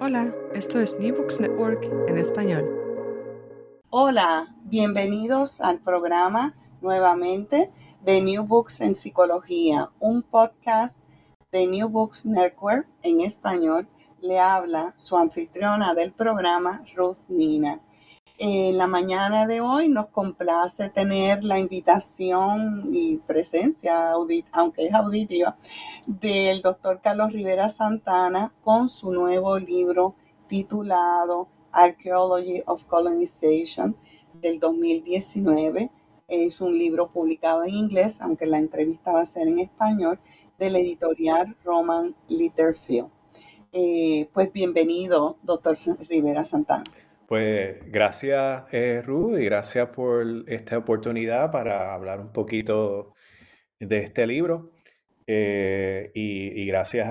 [0.00, 2.68] Hola, esto es New Books Network en español.
[3.90, 7.70] Hola, bienvenidos al programa nuevamente
[8.02, 10.98] de New Books en Psicología, un podcast
[11.52, 13.88] de New Books Network en español.
[14.20, 17.80] Le habla su anfitriona del programa, Ruth Nina.
[18.36, 24.10] En la mañana de hoy nos complace tener la invitación y presencia,
[24.50, 25.56] aunque es auditiva,
[26.04, 30.16] del doctor Carlos Rivera Santana con su nuevo libro
[30.48, 33.96] titulado Archaeology of Colonization
[34.32, 35.92] del 2019.
[36.26, 40.18] Es un libro publicado en inglés, aunque la entrevista va a ser en español,
[40.58, 43.10] del editorial Roman Litterfield.
[43.70, 45.76] Eh, pues bienvenido, doctor
[46.08, 46.84] Rivera Santana.
[47.26, 53.14] Pues gracias eh, Ruth y gracias por esta oportunidad para hablar un poquito
[53.80, 54.72] de este libro
[55.26, 57.08] eh, y, gracias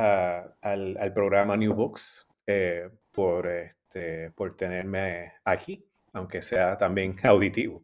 [0.61, 7.83] al, programa New Books eh, por, este, por tenerme aquí, aunque sea también auditivo.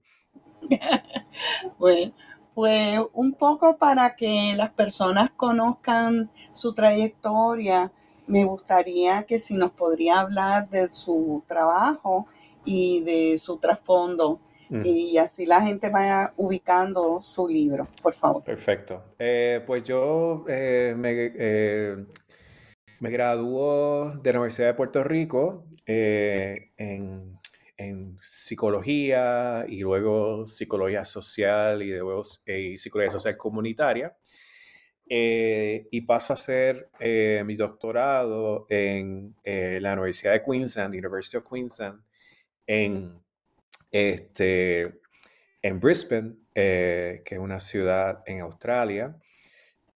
[1.79, 2.13] bueno,
[2.53, 7.91] pues un poco para que las personas conozcan su trayectoria
[8.29, 12.27] me gustaría que si nos podría hablar de su trabajo
[12.63, 14.85] y de su trasfondo mm.
[14.85, 18.43] y así la gente vaya ubicando su libro, por favor.
[18.43, 19.15] Perfecto.
[19.17, 21.95] Eh, pues yo eh, me, eh,
[22.99, 27.39] me graduó de la Universidad de Puerto Rico en,
[27.77, 34.15] en, psicología y luego psicología social y luego psicología social comunitaria.
[35.11, 41.37] Eh, y paso a hacer eh, mi doctorado en eh, la Universidad de Queensland, University
[41.37, 41.99] of Queensland,
[42.67, 43.19] en,
[43.91, 44.99] este,
[45.63, 49.15] en Brisbane, que es una ciudad en Australia.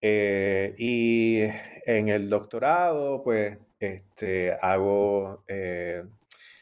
[0.01, 1.41] y
[1.85, 5.43] en el doctorado, pues, este, hago,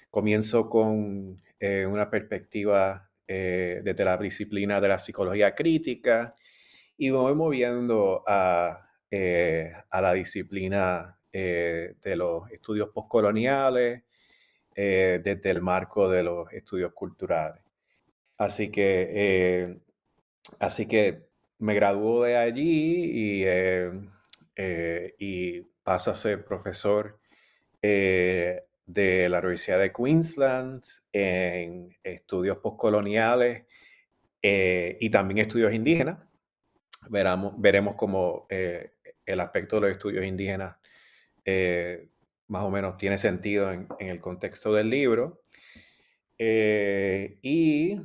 [0.10, 6.36] comienzo con una perspectiva desde la disciplina de la psicología crítica,
[7.02, 14.04] y me voy moviendo a, eh, la disciplina eh, de los estudios postcoloniales
[14.76, 17.64] eh, desde el marco de los estudios culturales.
[18.38, 19.80] Así que,
[20.60, 21.26] así que
[21.58, 23.46] me graduó de allí y,
[25.18, 27.20] y paso a ser profesor
[27.82, 33.66] de la Universidad de Queensland en estudios postcoloniales
[34.44, 36.20] y también estudios indígenas
[37.10, 38.94] veremos cómo eh,
[39.26, 40.78] el aspecto de los estudios indígenas
[41.46, 42.08] eh,
[42.48, 45.42] más o menos tiene sentido en, el contexto del libro.
[46.44, 47.96] Eh, y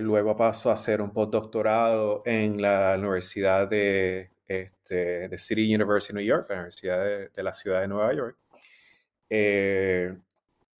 [0.00, 6.24] luego paso a hacer un postdoctorado en la Universidad de, este, de City University New
[6.24, 8.38] York, la Universidad de, la Ciudad de Nueva York.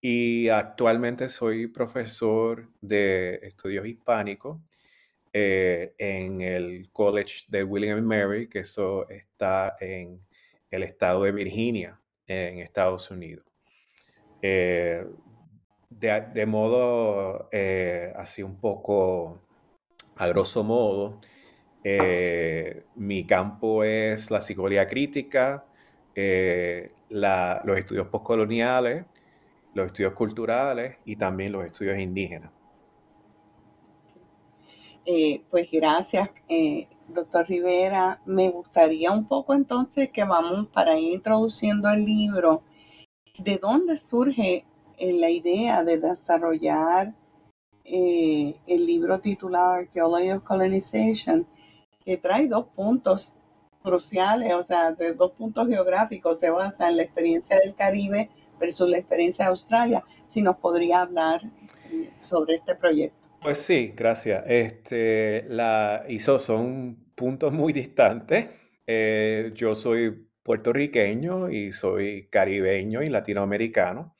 [0.00, 4.60] y actualmente soy profesor de estudios hispánicos
[5.40, 10.20] eh, en el College de William Mary, que eso está en
[10.68, 13.46] el estado de Virginia, en Estados Unidos.
[14.42, 15.06] Eh,
[15.90, 19.40] de, modo eh, así un poco,
[20.16, 21.20] a grosso modo,
[22.96, 25.64] mi campo es la psicología crítica,
[26.16, 29.04] los estudios postcoloniales,
[29.74, 32.57] los estudios culturales y también los estudios indígenas.
[35.10, 38.20] Eh, pues gracias, eh, doctor Rivera.
[38.26, 42.62] Me gustaría un poco entonces que vamos para ir introduciendo el libro.
[43.38, 44.66] ¿De dónde surge
[44.98, 47.14] eh, la idea de desarrollar
[47.84, 51.46] el libro titulado Archaeology of Colonization,
[52.04, 53.38] que trae dos puntos
[53.82, 58.28] cruciales, o sea, de dos puntos geográficos, se basa en la experiencia del Caribe
[58.60, 60.04] versus la experiencia de Australia.
[60.26, 61.40] Si nos podría hablar
[62.18, 63.17] sobre este proyecto.
[63.40, 64.44] Pues sí, gracias.
[64.46, 68.46] Este, la ISO son puntos muy distantes.
[68.86, 74.16] Eh, yo soy puertorriqueño y soy caribeño y latinoamericano.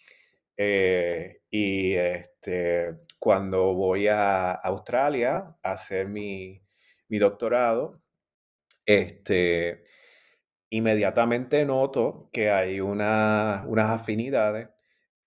[0.56, 6.62] Eh, y este, cuando voy a Australia a hacer mi,
[7.08, 8.02] mi doctorado,
[8.86, 9.84] este,
[10.70, 14.68] inmediatamente noto que hay unas afinidades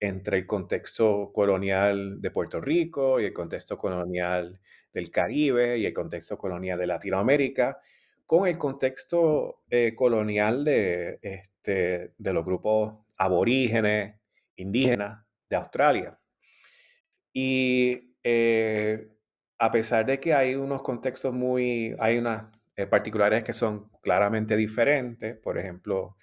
[0.02, 4.58] entre el contexto colonial de Puerto Rico y el contexto colonial
[4.92, 7.78] del Caribe y el contexto colonial de Latinoamérica,
[8.26, 14.16] con el contexto eh, colonial de, este, de los grupos aborígenes,
[14.56, 16.18] indígenas de Australia.
[17.32, 19.08] Y eh,
[19.56, 24.56] a pesar de que hay unos contextos muy, hay unas eh, particulares que son claramente
[24.56, 26.16] diferentes, por ejemplo,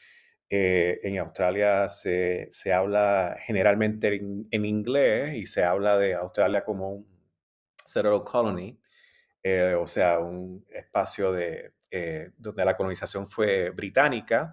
[0.52, 6.92] eh, en Australia se, se, habla generalmente en, inglés y se habla de Australia como
[6.92, 7.08] un
[7.86, 8.80] settled colony,
[9.44, 14.52] eh, o sea, un espacio de, eh, donde la colonización fue británica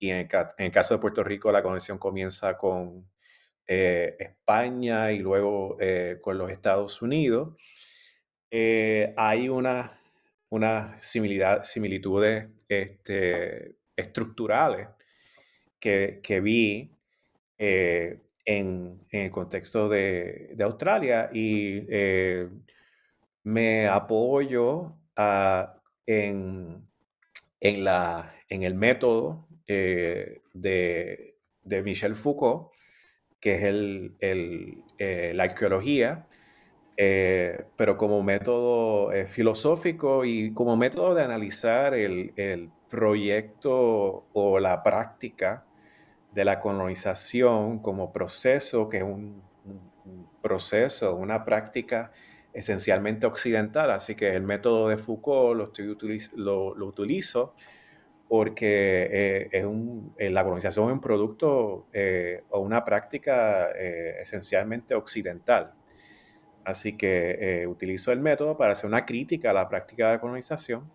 [0.00, 0.28] y en
[0.58, 3.08] el, caso de Puerto Rico la colonización comienza con
[3.68, 5.76] España y luego
[6.20, 7.56] con los Estados Unidos.
[8.50, 9.90] hay unas
[10.50, 14.88] una similitudes este, estructurales
[15.80, 16.90] que, vi
[17.58, 22.48] eh, en, el contexto de, Australia y eh,
[23.44, 24.94] me apoyo
[26.06, 26.84] en,
[27.60, 31.34] la, en el método eh, de,
[31.84, 32.70] Michel Foucault,
[33.40, 34.82] que es el,
[35.36, 36.26] la arqueología,
[36.96, 45.64] pero como método filosófico y como método de analizar el, el, proyecto o la práctica
[46.32, 49.42] de la colonización como proceso, que es un,
[50.42, 52.12] proceso, una práctica
[52.52, 53.90] esencialmente occidental.
[53.90, 57.54] Así que el método de Foucault lo, estoy lo, utilizo
[58.28, 64.94] porque eh, es un, eh, la colonización es un producto eh, o una práctica esencialmente
[64.94, 65.74] occidental.
[66.64, 70.90] Así que utilizo el método para hacer una crítica a la práctica de colonización.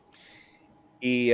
[1.01, 1.33] Y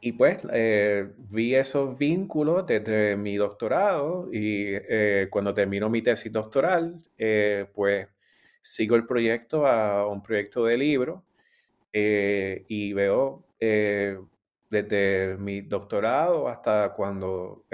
[0.00, 6.32] y pues eh, vi esos vínculos desde mi doctorado y eh, cuando termino mi tesis
[6.32, 8.06] doctoral, eh, pues
[8.60, 11.24] sigo el proyecto a un proyecto de libro
[11.92, 17.64] y veo desde mi doctorado hasta cuando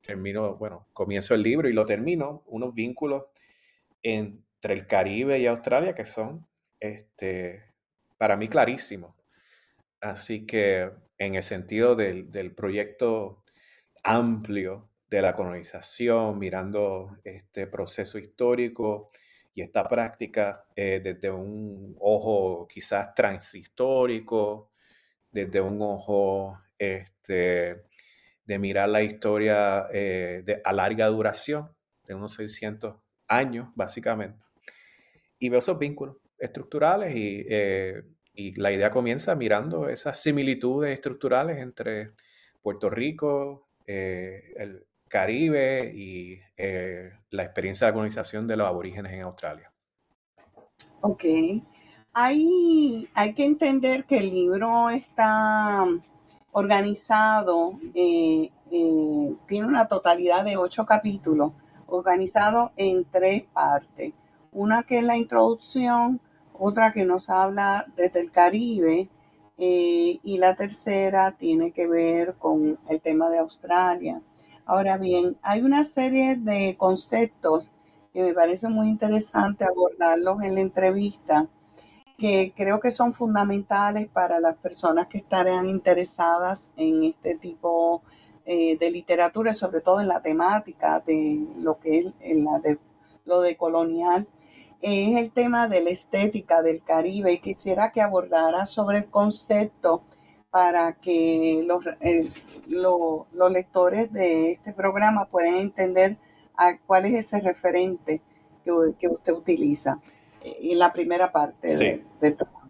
[0.00, 3.24] termino, bueno, comienzo el libro y lo termino, unos vínculos
[4.02, 6.46] entre el Caribe y Australia que son,
[6.78, 7.64] este,
[8.16, 9.17] para mí clarísimos.
[10.00, 13.44] Así que en el sentido del, proyecto
[14.04, 19.10] amplio de la colonización, mirando este proceso histórico
[19.54, 24.70] y esta práctica eh, desde un ojo quizás transhistórico,
[25.32, 27.82] desde un ojo este,
[28.44, 31.70] de mirar la historia eh, de, a larga duración,
[32.06, 32.96] de unos 600
[33.26, 34.38] años básicamente.
[35.40, 38.02] Y veo esos vínculos estructurales y eh,
[38.38, 42.12] y la idea comienza mirando esas similitudes estructurales entre
[42.62, 49.22] Puerto Rico, eh, el Caribe y eh, la experiencia de colonización de los aborígenes en
[49.22, 49.72] Australia.
[51.00, 51.24] Ok.
[52.12, 55.84] Hay, hay que entender que el libro está
[56.52, 58.50] organizado, eh,
[59.48, 61.54] tiene una totalidad de ocho capítulos,
[61.88, 64.12] organizado en tres partes.
[64.52, 66.20] Una que es la introducción,
[66.58, 69.08] otra que nos habla desde el Caribe
[69.56, 74.20] eh, y la tercera tiene que ver con el tema de Australia.
[74.66, 77.72] Ahora bien, hay una serie de conceptos
[78.12, 81.48] que me parece muy interesante abordarlos en la entrevista,
[82.16, 88.02] que creo que son fundamentales para las personas que estarán interesadas en este tipo
[88.44, 92.06] eh, de literatura, sobre todo en la temática de lo que es
[93.24, 94.26] lo de colonial
[94.80, 100.04] es el tema de la estética del Caribe y quisiera que abordara sobre el concepto
[100.50, 102.28] para que los, eh,
[102.68, 106.16] los lectores de este programa puedan entender
[106.56, 108.22] a cuál es ese referente
[108.64, 110.00] que, usted utiliza
[110.42, 112.04] en la primera parte sí,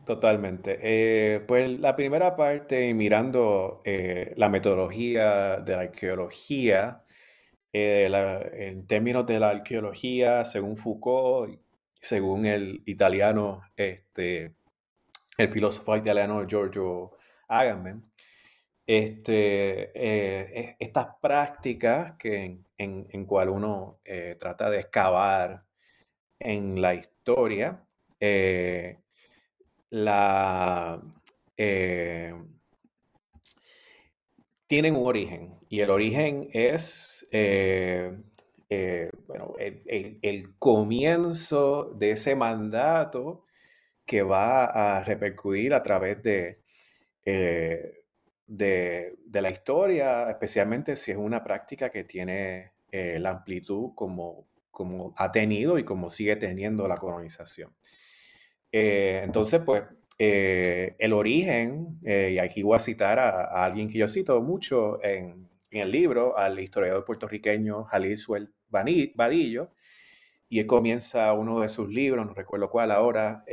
[0.04, 0.78] Totalmente.
[0.80, 7.02] Eh, pues la primera parte, mirando eh, la metodología de la arqueología,
[7.70, 11.60] en términos de la arqueología, según Foucault,
[12.00, 14.54] según el italiano, este,
[15.36, 17.12] el filósofo italiano Giorgio
[17.48, 18.04] Agamben,
[18.86, 25.64] este, eh, estas prácticas que en, en, cual uno eh, trata de excavar
[26.38, 27.84] en la historia,
[28.18, 28.98] eh,
[29.90, 31.02] la,
[34.66, 37.26] tienen un origen y el origen es
[39.26, 43.44] bueno, el, el, comienzo de ese mandato
[44.04, 46.60] que va a repercutir a través de
[48.48, 55.14] de, la historia, especialmente si es una práctica que tiene eh, la amplitud como, como
[55.16, 57.72] ha tenido y como sigue teniendo la colonización.
[58.72, 59.84] Eh, entonces, pues,
[60.18, 65.48] eh, el origen, y aquí voy a citar a, alguien que yo cito mucho en,
[65.70, 69.70] el libro, al historiador puertorriqueño Jalil Suel Vadillo,
[70.48, 73.44] y él comienza uno de sus libros, no recuerdo cuál ahora,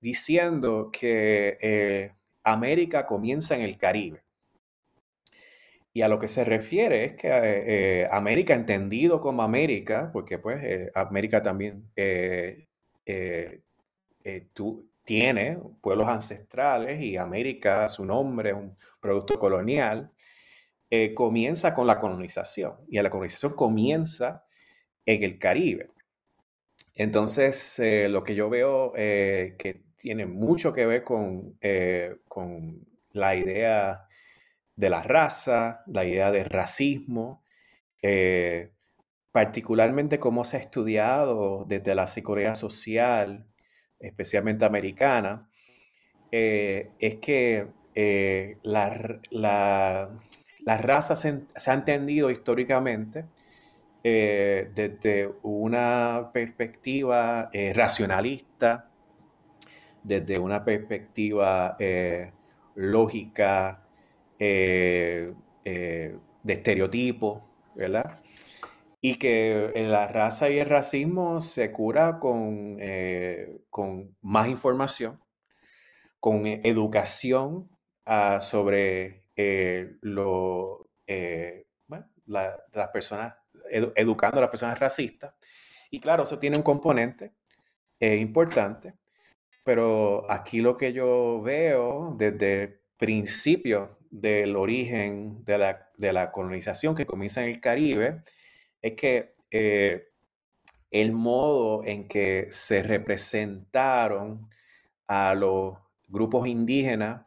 [0.00, 4.24] diciendo que América comienza en el Caribe.
[5.96, 10.38] Y a lo que se refiere es que eh, eh, América, entendido como América, porque
[10.38, 11.88] pues eh, América también
[15.04, 20.10] tiene pueblos ancestrales y América, su nombre es un producto colonial,
[21.14, 22.74] comienza con la colonización.
[22.88, 24.44] Y la colonización comienza
[25.06, 25.90] en el Caribe.
[26.94, 34.06] Entonces, lo que yo veo que tiene mucho que ver con, eh, con la idea
[34.76, 37.42] de la raza, la idea del racismo,
[38.02, 38.72] eh,
[39.32, 43.46] particularmente cómo se ha estudiado desde la psicología social,
[43.98, 45.48] especialmente americana,
[46.30, 47.68] eh, es que
[48.62, 50.10] la,
[50.66, 53.26] raza se, ha entendido históricamente
[54.02, 58.90] desde una perspectiva racionalista,
[60.04, 62.30] desde una perspectiva eh,
[62.76, 63.82] lógica
[64.38, 65.32] eh,
[65.64, 67.42] eh, de estereotipo,
[67.74, 68.20] ¿verdad?
[69.00, 72.78] Y que la raza y el racismo se cura con,
[73.68, 75.20] con más información,
[76.20, 77.68] con educación
[78.06, 80.88] ah, sobre lo,
[82.26, 83.34] las personas,
[83.70, 85.34] educando a las personas racistas.
[85.90, 87.34] Y claro, eso tiene un componente
[88.00, 88.94] importante
[89.64, 97.06] pero aquí lo que yo veo desde el principio del origen de la, colonización que
[97.06, 98.22] comienza en el Caribe
[98.82, 100.08] es que eh,
[100.90, 104.48] el modo en que se representaron
[105.08, 107.22] a los grupos indígenas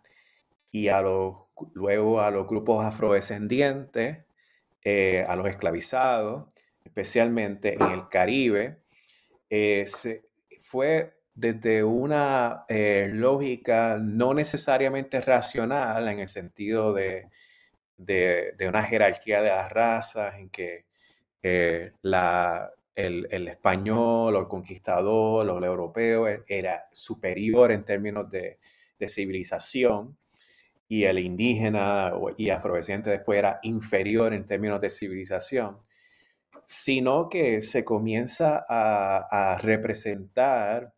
[0.71, 1.35] y a los,
[1.73, 4.19] luego a los grupos afrodescendientes,
[4.83, 6.47] eh, a los esclavizados,
[6.83, 8.77] especialmente en el Caribe,
[9.49, 9.85] eh,
[10.63, 17.29] fue desde una eh, lógica no necesariamente racional en el sentido de,
[18.67, 20.85] una jerarquía de las razas en que
[21.43, 21.91] eh,
[22.95, 28.57] el, español o el conquistador o el europeo e, era superior en términos de,
[29.07, 30.17] civilización
[30.87, 35.79] y el indígena y afrodescendiente después era inferior en términos de civilización,
[36.65, 40.93] sino que se comienza a, a representar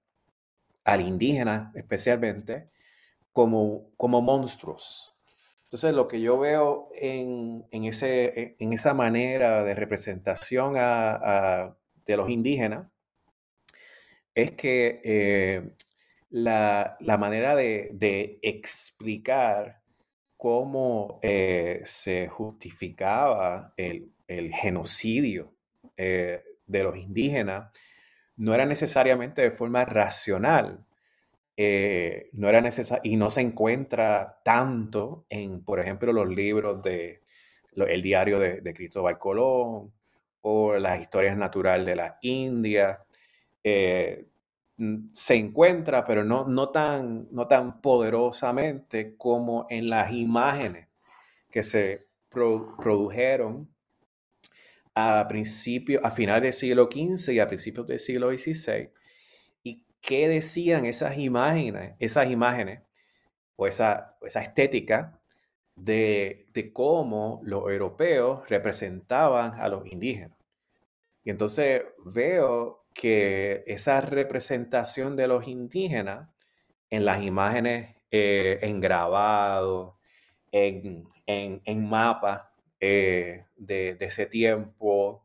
[0.86, 2.70] al indígena especialmente,
[3.32, 5.16] como, como monstruos.
[5.70, 12.88] Entonces, lo que yo veo en, ese, en esa manera de representación de los indígenas
[14.34, 15.70] es que eh,
[16.32, 19.79] la, manera de, explicar
[20.40, 24.14] cómo eh, se justificaba el,
[24.54, 25.52] genocidio
[25.98, 27.74] eh, de los indígenas
[28.38, 30.86] no era necesariamente de forma racional.
[31.58, 32.64] Eh, no era
[33.04, 37.22] y no se encuentra tanto en, por ejemplo, los libros de
[37.76, 39.92] el diario de, Cristóbal Colón
[40.40, 43.04] o las historias naturales de la India.
[45.12, 50.88] Se encuentra, pero no, no, tan, no tan poderosamente como en las imágenes
[51.52, 53.68] que se produjeron
[54.96, 58.90] a principios, a finales del siglo XV y a principios del siglo XVI.
[59.64, 62.82] ¿Y qué decían esas imágenes, esas imágenes
[63.56, 65.20] o esa, esa estética
[65.76, 70.38] de, de cómo los europeos representaban a los indígenas?
[71.24, 76.30] Y entonces veo que esa representación de los indígenas
[76.90, 79.98] en las imágenes, eh, en grabado,
[80.52, 82.42] en, en, en mapas,
[82.82, 85.24] eh, de, ese tiempo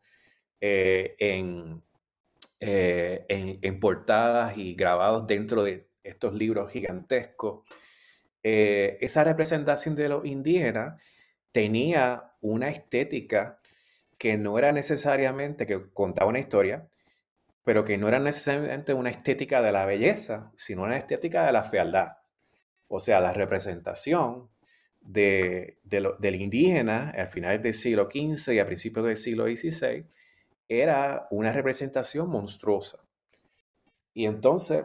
[0.61, 7.65] eh, eh, en, en, portadas y grabados dentro de estos libros gigantescos.
[8.43, 11.01] esa representación de los indígenas
[11.53, 13.61] tenía una estética
[14.19, 16.89] que no era necesariamente, que contaba una historia,
[17.65, 21.65] pero que no era necesariamente una estética de la belleza, sino una estética de la
[21.65, 22.19] fealdad.
[22.89, 24.51] O sea, la representación
[25.01, 30.07] de, del indígena al final del siglo XV y a principios del siglo XVI
[30.69, 32.99] era una representación monstruosa.
[34.15, 34.85] Y entonces,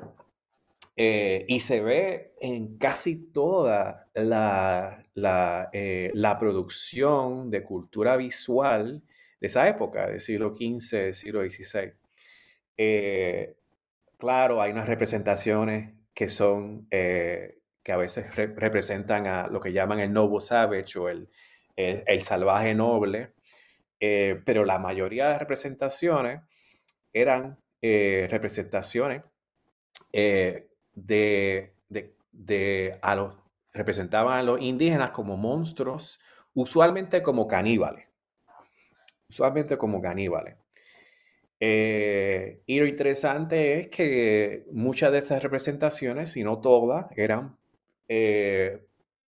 [0.95, 9.03] eh, y se ve en casi toda la, la, eh, la, producción de cultura visual
[9.39, 11.93] de esa época, del siglo XV, del siglo XVI.
[12.81, 13.57] Eh,
[14.17, 19.99] claro, hay unas representaciones que son, eh, que a veces representan a lo que llaman
[19.99, 21.29] el noble savage o el,
[21.75, 23.33] el, salvaje noble,
[23.99, 26.41] eh, pero la mayoría de representaciones
[27.11, 29.23] eran representaciones
[30.13, 33.35] de, de, de, a los,
[33.73, 36.21] representaban a los indígenas como monstruos,
[36.53, 38.07] usualmente como caníbales.
[39.27, 40.55] Usualmente como caníbales.
[41.59, 47.57] Eh, y lo interesante es que muchas de estas representaciones, si no todas, eran
[48.07, 48.81] eh,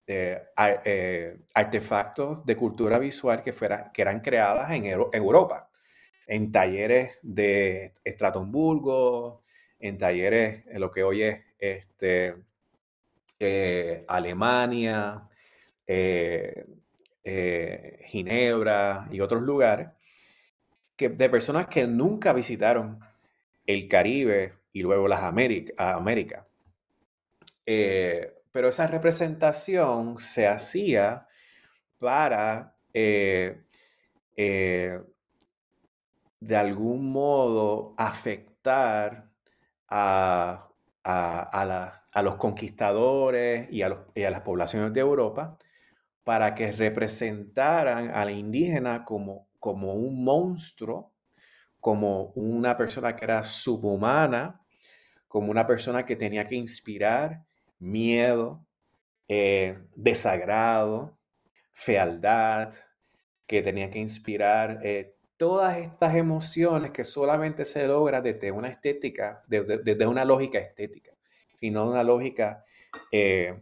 [0.07, 3.53] eh, artefactos de cultura visual que,
[3.93, 5.69] que eran creadas en Europa,
[6.27, 9.43] en talleres de Estratonburgo,
[9.79, 12.35] en talleres en lo que hoy es este,
[14.07, 15.27] Alemania,
[18.07, 19.89] Ginebra y otros lugares
[21.09, 22.99] de personas que nunca visitaron
[23.65, 26.45] el Caribe y luego las Américas.
[27.65, 31.27] Eh, pero esa representación se hacía
[31.99, 33.61] para, eh,
[34.35, 34.99] eh,
[36.39, 39.29] de algún modo, afectar
[39.87, 40.67] a,
[42.23, 45.57] los conquistadores y a, y a las poblaciones de Europa
[46.23, 51.13] para que representaran a la indígena como como un monstruo,
[51.79, 54.59] como una persona que era subhumana,
[55.27, 57.43] como una persona que tenía que inspirar
[57.77, 58.65] miedo,
[59.27, 61.15] eh, desagrado,
[61.71, 62.73] fealdad,
[63.45, 69.43] que tenía que inspirar eh, todas estas emociones que solamente se logra desde una estética,
[69.47, 71.11] desde, una lógica estética,
[71.59, 72.65] y no una lógica
[73.11, 73.61] eh,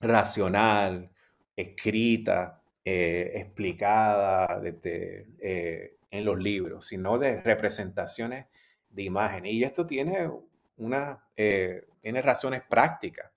[0.00, 1.10] racional,
[1.54, 2.57] escrita,
[2.90, 8.46] eh, explicada eh, en los libros, sino de representaciones
[8.88, 9.52] de imágenes.
[9.52, 10.30] Y esto tiene,
[10.78, 13.30] una, eh, tiene razones prácticas.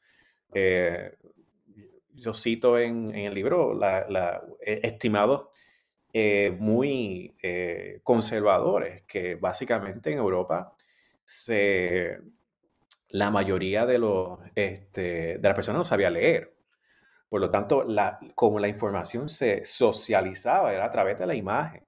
[2.14, 3.78] yo cito en, el libro
[4.62, 5.50] estimados
[6.58, 7.36] muy
[8.04, 10.78] conservadores que básicamente en Europa
[13.10, 16.54] la mayoría de, los, este, de las personas no sabía leer.
[17.32, 21.82] Por lo tanto, la, como la información se socializaba era a través de la imagen.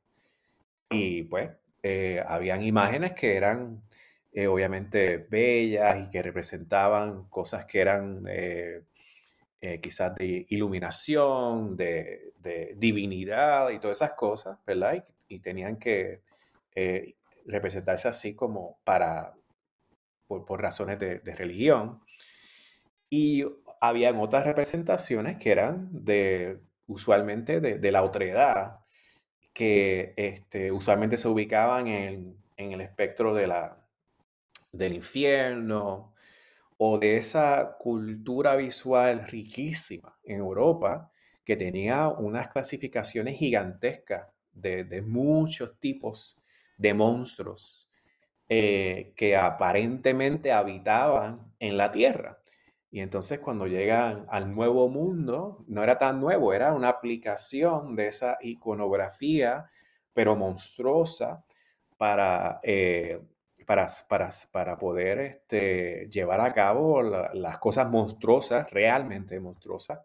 [0.89, 1.49] Y pues,
[1.81, 3.83] eh, habían imágenes que eran
[4.31, 8.83] eh, obviamente bellas y que representaban cosas que eran eh,
[9.81, 12.31] quizás de iluminación, de,
[12.77, 15.03] divinidad y todas esas cosas, ¿verdad?
[15.27, 16.21] Y, tenían que
[17.45, 19.33] representarse así como para,
[20.25, 21.99] por, razones de, de religión.
[23.09, 23.43] Y
[23.83, 28.79] habían otras representaciones que eran de, usualmente de, la otredad,
[29.51, 33.85] que este, usualmente se ubicaban en, el espectro de la,
[34.71, 36.13] del infierno
[36.77, 41.11] o de esa cultura visual riquísima en Europa
[41.43, 46.37] que tenía unas clasificaciones gigantescas de, muchos tipos
[46.77, 47.91] de monstruos
[48.47, 52.39] eh, que aparentemente habitaban en la Tierra.
[52.93, 58.09] Y entonces cuando llegan al nuevo mundo, no era tan nuevo, era una aplicación de
[58.09, 59.67] esa iconografía,
[60.13, 61.43] pero monstruosa,
[61.97, 63.19] para, eh,
[63.65, 70.01] para, para, para, poder este, llevar a cabo las cosas monstruosas, realmente monstruosas,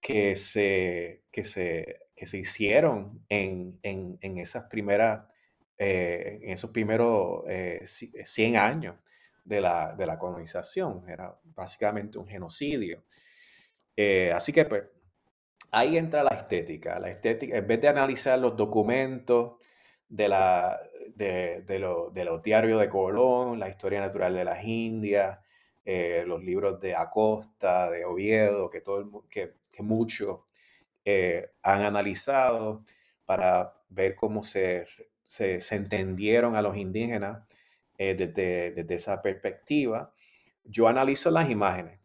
[0.00, 5.24] que se, que se, que se hicieron en, en, en esas primeras,
[5.78, 8.96] eh, en esos primeros 100 eh, años
[9.44, 11.08] de la, de la colonización.
[11.08, 13.04] Era básicamente un genocidio.
[13.96, 14.84] Eh, así que pues
[15.70, 16.98] ahí entra la estética.
[16.98, 19.56] La estética, en vez de analizar los documentos
[20.08, 20.80] de, la,
[21.14, 21.78] de, de,
[22.24, 25.38] los diarios de Colón, la historia natural de las Indias,
[25.84, 30.40] eh, los libros de Acosta, de Oviedo, que, todo que muchos
[31.04, 32.84] eh, han analizado
[33.26, 34.86] para ver cómo se,
[35.26, 37.46] se, se, entendieron a los indígenas
[37.98, 40.12] eh, desde, esa perspectiva,
[40.64, 42.00] yo analizo las imágenes.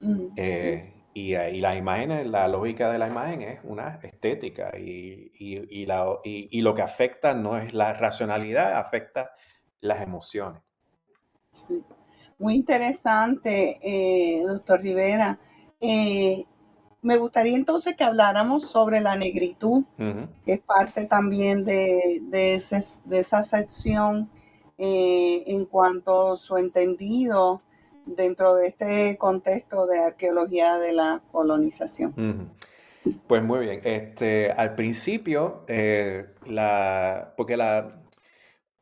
[0.00, 5.30] Mm, eh, y, y las imágenes, la lógica de la imagen es una estética y,
[5.38, 9.30] y, la, y, lo que afecta no es la racionalidad, afecta
[9.80, 10.60] las emociones.
[11.52, 11.82] Sí.
[12.38, 15.38] Muy interesante, eh, doctor Rivera.
[15.80, 16.44] Eh,
[17.00, 22.60] me gustaría entonces que habláramos sobre la negritud, que es parte también de, de,
[23.04, 24.30] de esa sección
[24.78, 27.62] eh, en cuanto a su entendido
[28.06, 32.50] dentro de este contexto de arqueología de la colonización.
[33.26, 33.80] Pues muy bien.
[33.84, 38.02] Este, al principio, eh, la, porque la,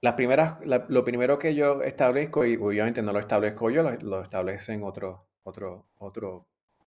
[0.00, 4.82] las primeras, lo primero que yo establezco, y obviamente no lo establezco yo, lo, establecen
[4.84, 6.46] otros otro, otro,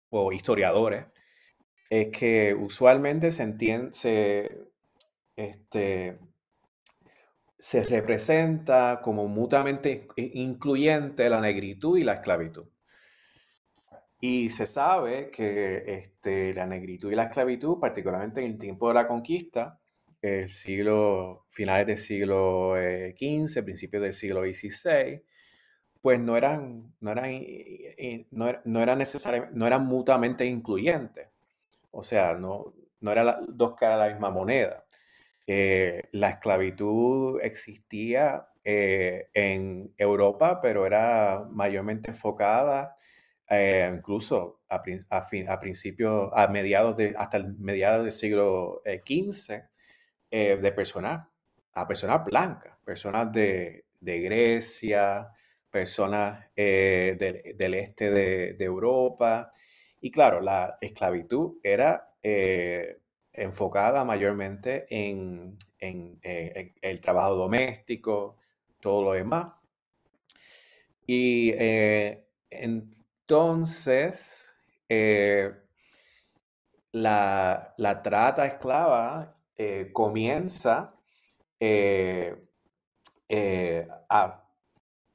[0.10, 1.06] o historiadores,
[1.89, 4.62] es que usualmente se entiende, se,
[5.36, 6.20] este,
[7.63, 12.65] se representa como mutuamente incluyente la negritud y la esclavitud.
[14.19, 18.95] Y se sabe que este, la negritud y la esclavitud, particularmente en el tiempo de
[18.95, 19.80] la conquista,
[20.21, 25.23] el siglo, finales del siglo XV, eh, principios del siglo XVI,
[26.02, 27.32] pues no eran, no eran,
[28.65, 31.30] no, eran necesariamente, no eran mutuamente incluyentes.
[31.91, 34.83] O sea, no, no eran dos caras de la misma moneda.
[35.45, 42.95] Eh, la esclavitud existía eh, en Europa, pero era mayormente enfocada
[43.49, 49.63] eh, incluso a, a, principios, a mediados de, hasta el mediados del siglo XV,
[50.32, 51.27] de personas,
[51.73, 55.29] a personas blancas, personas de, Grecia,
[55.69, 59.51] personas del, este de, Europa.
[60.01, 62.15] Y claro, la esclavitud era
[63.34, 68.38] enfocada mayormente en, eh, el trabajo doméstico,
[68.80, 69.54] todo lo demás.
[71.06, 74.50] Y eh, entonces,
[74.88, 75.52] eh,
[76.91, 79.36] la, trata esclava
[79.91, 80.96] comienza
[84.10, 84.43] a,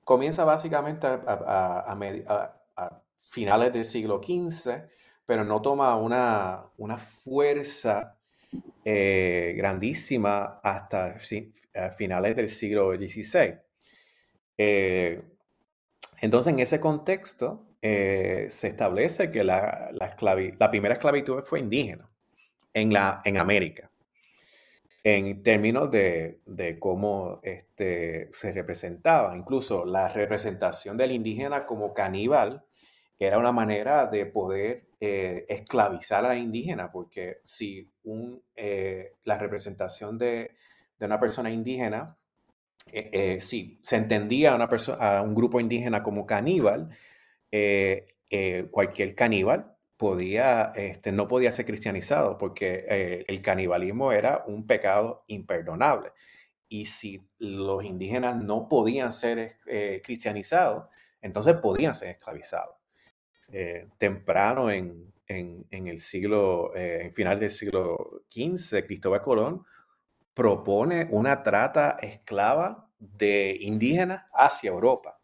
[0.04, 1.96] comienza básicamente a,
[3.30, 4.88] finales del siglo XV
[5.28, 8.16] pero no toma una, una fuerza
[8.82, 11.18] eh, grandísima hasta
[11.98, 13.58] finales del siglo XVI.
[14.56, 15.20] Eh,
[16.22, 22.08] entonces, en ese contexto, eh, se establece que la, la, primera esclavitud fue indígena
[22.72, 23.90] en, la, en América,
[25.04, 29.36] en términos de, de cómo este, se representaba.
[29.36, 32.64] Incluso la representación del indígena como caníbal
[33.18, 39.38] era una manera de poder eh, esclavizar a la indígena, porque si un, eh, la
[39.38, 40.52] representación de,
[41.00, 42.16] una persona indígena,
[42.92, 46.90] eh, si se entendía a, una persona, a un grupo indígena como caníbal,
[48.70, 56.12] cualquier caníbal podía, este, no podía ser cristianizado, porque el canibalismo era un pecado imperdonable.
[56.68, 59.58] Y si los indígenas no podían ser
[60.02, 60.88] cristianizados,
[61.20, 62.77] entonces podían ser esclavizados.
[63.50, 69.64] Eh, temprano en, el siglo, eh, en final del siglo XV, Cristóbal Colón
[70.34, 75.18] propone una trata esclava de indígenas hacia Europa.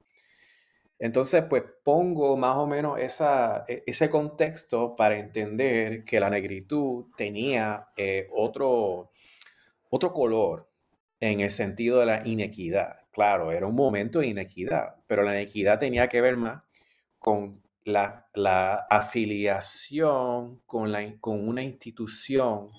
[0.99, 7.89] Entonces, pues pongo más o menos e, ese contexto para entender que la negritud tenía
[7.97, 9.11] eh, otro,
[9.91, 10.69] otro color
[11.21, 13.01] en el sentido de la inequidad.
[13.11, 16.63] Claro, era un momento de inequidad, pero la inequidad tenía que ver más
[17.19, 22.71] con la, afiliación con, la, con, una institución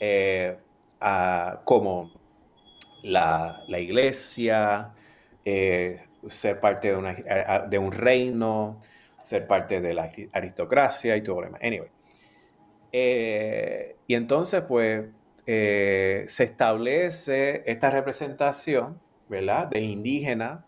[0.00, 0.58] eh,
[1.64, 2.12] como
[3.02, 4.92] la, iglesia,
[5.44, 7.16] eh, ser parte de,
[7.68, 8.82] de, un reino,
[9.22, 11.60] ser parte de la aristocracia y todo lo demás.
[11.62, 11.90] Anyway.
[12.92, 15.06] Eh, y entonces, pues,
[15.44, 20.66] se establece esta representación, ¿verdad?, de indígena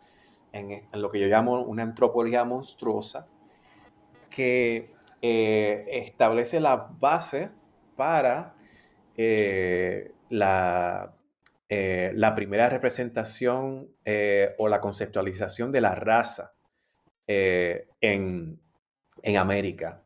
[0.53, 3.27] en, en, lo que yo llamo una antropología monstruosa,
[4.39, 7.51] que eh, establece la base
[7.97, 8.55] para
[9.17, 11.13] eh, la,
[11.69, 13.89] eh, la, primera representación
[14.59, 16.53] o la conceptualización de la raza
[17.27, 18.61] en,
[19.37, 20.05] América.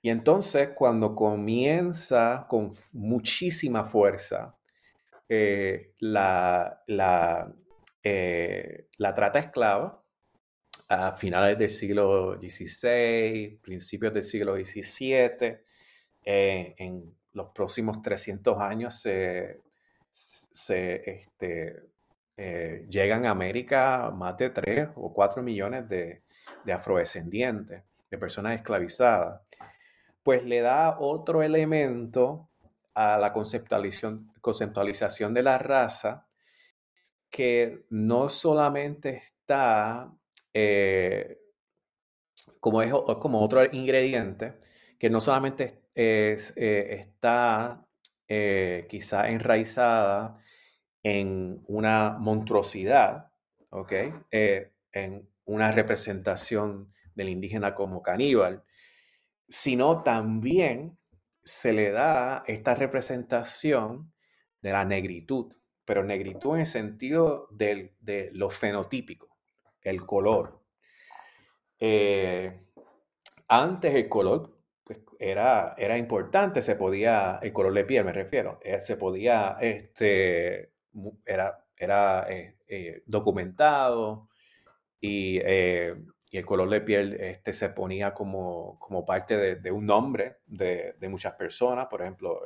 [0.00, 4.56] Y entonces cuando comienza con muchísima fuerza
[5.28, 7.52] la, la,
[8.02, 10.03] la trata esclava,
[10.94, 15.58] a finales del siglo XVI, principios del siglo XVII.
[16.24, 19.60] Eh, en los próximos 300 años se,
[20.10, 21.82] este,
[22.36, 26.22] eh, llegan a América más de 3 o 4 millones de,
[26.72, 29.40] afrodescendientes, de personas esclavizadas.
[30.22, 32.48] pues le da otro elemento
[32.94, 36.26] a la conceptualización, conceptualización de la raza
[37.28, 40.10] que no solamente está
[40.54, 41.38] eh,
[42.60, 44.54] como, es, como otro ingrediente,
[44.98, 47.86] que no solamente es, eh, está
[48.28, 50.38] eh, quizá enraizada
[51.02, 53.32] en una monstruosidad,
[53.70, 53.92] ¿ok?
[54.30, 58.62] en una representación del indígena como caníbal,
[59.48, 60.96] sino también
[61.42, 64.12] se le da esta representación
[64.62, 67.92] de la negritud, pero negritud en el sentido de
[68.32, 69.33] lo fenotípico,
[69.84, 70.60] el color.
[71.78, 72.60] Eh,
[73.48, 78.58] antes el color pues, era, era importante, se podía, el color de piel me refiero,
[78.62, 80.72] eh, se podía, este,
[81.24, 84.28] era, era eh, documentado
[85.00, 85.40] y
[86.30, 90.96] y el color de piel este, se ponía como, como parte de, un nombre de,
[90.98, 92.40] de, muchas personas, por ejemplo,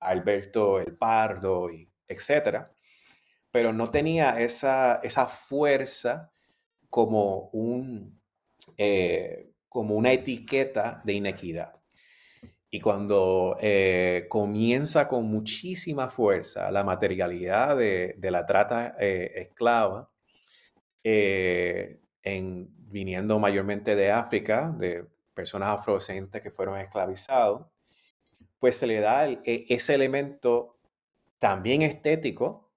[0.00, 2.66] Alberto el Pardo, y etc.
[3.50, 6.32] Pero no tenía esa, esa fuerza
[6.88, 8.20] como, un,
[8.76, 11.74] eh, como una etiqueta de inequidad.
[12.70, 20.08] Y cuando eh, comienza con muchísima fuerza la materialidad de, de la trata esclava,
[21.02, 27.66] en, viniendo mayormente de África, de personas afrodescendientes que fueron esclavizados,
[28.58, 30.76] pues se le da e, ese elemento
[31.38, 32.69] también estético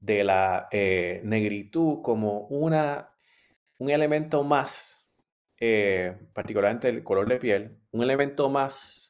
[0.00, 3.10] de la eh, negritud como una,
[3.78, 5.08] un elemento más,
[5.58, 9.06] eh, particularmente el color de piel, un elemento más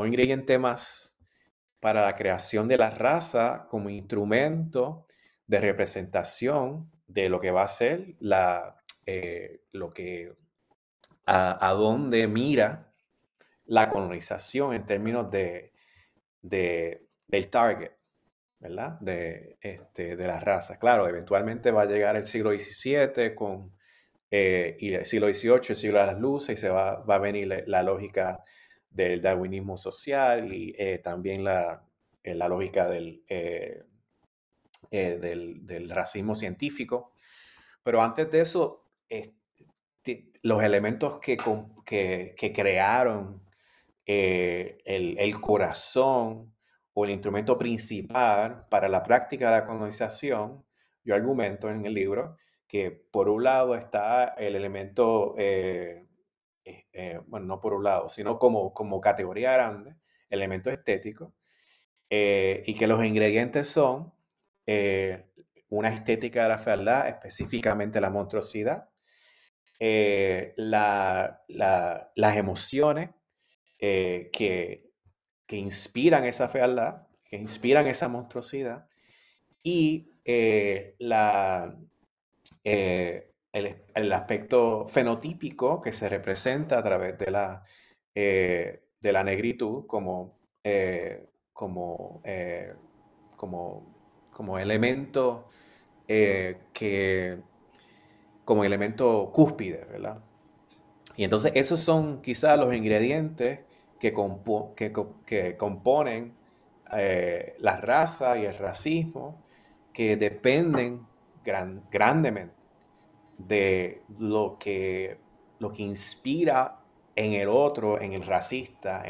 [0.00, 1.16] un ingrediente más
[1.80, 5.06] para la creación de la raza como instrumento
[5.46, 10.34] de representación de lo que va a ser la, eh, lo que,
[11.24, 12.92] a, dónde mira
[13.64, 15.72] la colonización en términos de,
[16.42, 17.92] del target,
[18.58, 18.98] ¿verdad?
[19.00, 20.78] De, este, de la raza.
[20.78, 23.72] Claro, eventualmente va a llegar el siglo XVII con,
[24.30, 27.18] eh, y el siglo XVIII, el siglo de las luces, y se va, va a
[27.18, 28.42] venir la, lógica
[28.90, 31.84] del darwinismo social y eh, también la,
[32.24, 33.22] la, lógica del,
[34.90, 37.12] del, del, racismo científico.
[37.82, 38.86] Pero antes de eso,
[40.46, 41.36] los elementos que,
[41.84, 43.42] que, crearon
[44.06, 46.54] eh, el, corazón
[46.98, 50.64] o el instrumento principal para la práctica de la colonización,
[51.04, 56.06] yo argumento en el libro que por un lado está el elemento, eh,
[56.64, 59.96] eh, bueno, no por un lado, sino como, como categoría grande,
[60.30, 61.34] elemento estético,
[62.08, 64.14] y que los ingredientes son
[65.68, 68.88] una estética de la fealdad, específicamente la monstruosidad,
[69.78, 73.10] eh, las emociones
[73.78, 74.30] eh,
[75.46, 78.86] que, inspiran esa fealdad, que inspiran esa monstruosidad,
[79.62, 81.76] y eh, la,
[82.62, 87.64] el, aspecto fenotípico que se representa a través de la,
[88.14, 90.34] de la negritud como,
[91.52, 92.22] como,
[93.36, 95.48] como, como elemento
[96.06, 97.38] que
[98.46, 100.22] como elemento cúspide, ¿verdad?
[101.16, 103.60] Y entonces esos son quizás los ingredientes
[103.98, 104.12] que,
[105.26, 106.34] que, componen
[106.92, 109.42] eh, la raza y el racismo
[109.92, 111.06] que dependen
[111.90, 112.54] grandemente
[113.38, 115.18] de lo que,
[115.58, 116.80] lo que inspira
[117.14, 119.04] en el otro, en el racista,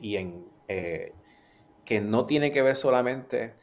[0.00, 1.12] y en, eh,
[1.84, 3.54] que no tiene que ver solamente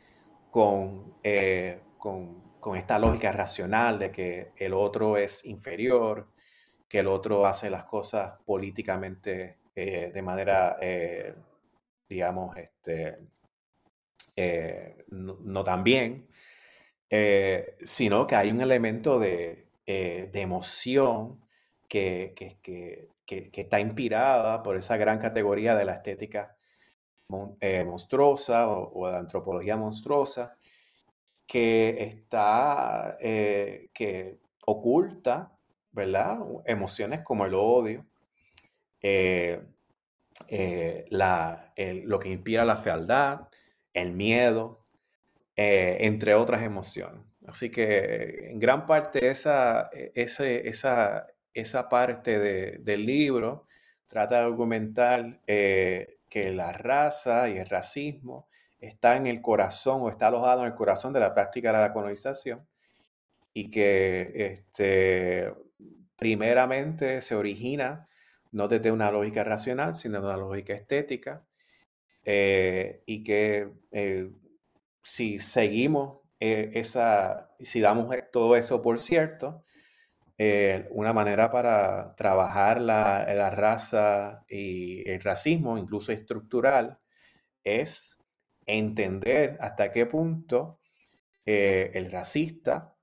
[0.52, 6.30] con, eh, con con esta lógica racional de que el otro es inferior,
[6.88, 11.34] que el otro hace las cosas políticamente eh, de manera, eh,
[12.08, 13.18] digamos, este,
[14.36, 16.28] eh, no, tan bien,
[17.84, 21.42] sino que hay un elemento de, emoción
[21.90, 22.36] que,
[23.26, 26.56] está inspirada por esa gran categoría de la estética
[27.28, 30.56] monstruosa o, de la antropología monstruosa,
[31.48, 35.58] que está, que oculta,
[35.92, 36.38] ¿verdad?
[36.66, 38.06] Emociones como el odio,
[39.02, 39.62] eh,
[40.48, 41.06] eh,
[42.06, 43.48] lo que inspira la fealdad,
[43.94, 44.86] el miedo,
[45.56, 47.22] entre otras emociones.
[47.46, 52.40] Así que en gran parte esa, e, esa, esa parte
[52.80, 53.68] del libro
[54.08, 58.48] trata de argumentar que la raza y el racismo
[58.80, 61.92] está en el corazón o está alojado en el corazón de la práctica de la
[61.92, 62.68] colonización
[63.54, 65.54] y que este,
[66.16, 68.08] primeramente se origina
[68.52, 71.44] no desde una lógica racional, sino de una lógica estética,
[72.24, 74.32] eh, y que eh,
[75.04, 79.64] si seguimos esa, si damos todo eso por cierto,
[80.90, 86.98] una manera para trabajar la, la, raza y el racismo, incluso estructural,
[87.64, 88.18] es
[88.66, 90.80] entender hasta qué punto
[91.46, 92.96] el racista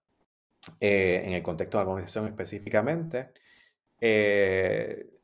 [0.80, 3.30] eh, en el contexto de la organización específicamente,
[4.00, 5.17] eh,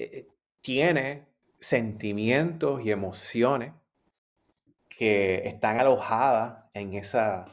[0.00, 0.28] eh,
[0.60, 1.26] tiene
[1.58, 3.72] sentimientos y emociones
[4.88, 7.46] que están alojadas en esa,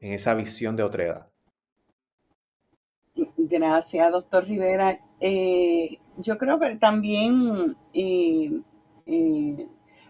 [0.00, 1.28] en esa visión de otredad.
[3.36, 4.98] Gracias, doctor Rivera.
[6.16, 7.76] yo creo que también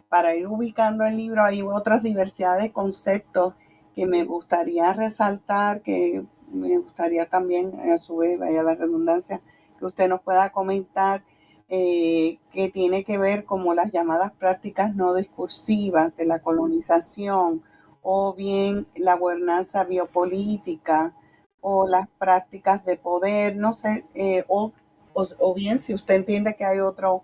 [0.09, 3.55] para ir ubicando el libro hay otras diversidades de conceptos
[3.95, 9.41] que me gustaría resaltar, que me gustaría también, a su vez, vaya la redundancia,
[9.79, 11.25] que usted nos pueda comentar
[11.75, 17.63] eh, que tiene que ver como las llamadas prácticas no discursivas de la colonización
[18.03, 21.15] o bien la gobernanza biopolítica
[21.63, 24.73] o las prácticas de poder, no sé, eh, o,
[25.15, 27.23] o, bien si usted entiende que hay otro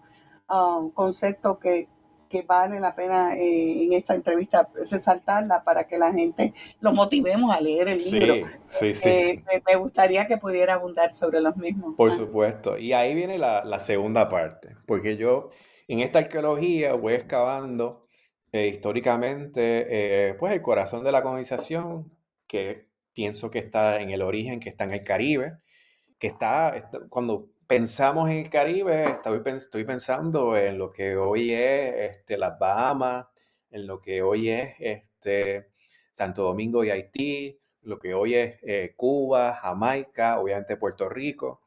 [0.49, 1.87] ah, concepto que,
[2.29, 7.55] que vale la pena eh, en esta entrevista resaltarla para que la gente lo motivemos
[7.55, 8.49] a leer el libro.
[8.69, 11.95] Sí, sí, eh, me gustaría que pudiera abundar sobre los mismos.
[11.97, 12.79] Por supuesto.
[12.79, 15.51] Y ahí viene la, segunda parte, porque yo
[15.87, 18.07] en esta arqueología voy excavando
[18.53, 22.13] eh, históricamente pues el corazón de la colonización,
[22.47, 25.59] que pienso que está en el origen, que está en el Caribe,
[26.19, 29.41] que está cuando pensamos en el Caribe, estoy,
[29.85, 33.27] pensando en lo que hoy es este, las Bahamas,
[33.71, 35.69] en lo que hoy es este,
[36.11, 41.61] Santo Domingo y Haití, lo que hoy es eh, Cuba, Jamaica, obviamente Puerto Rico.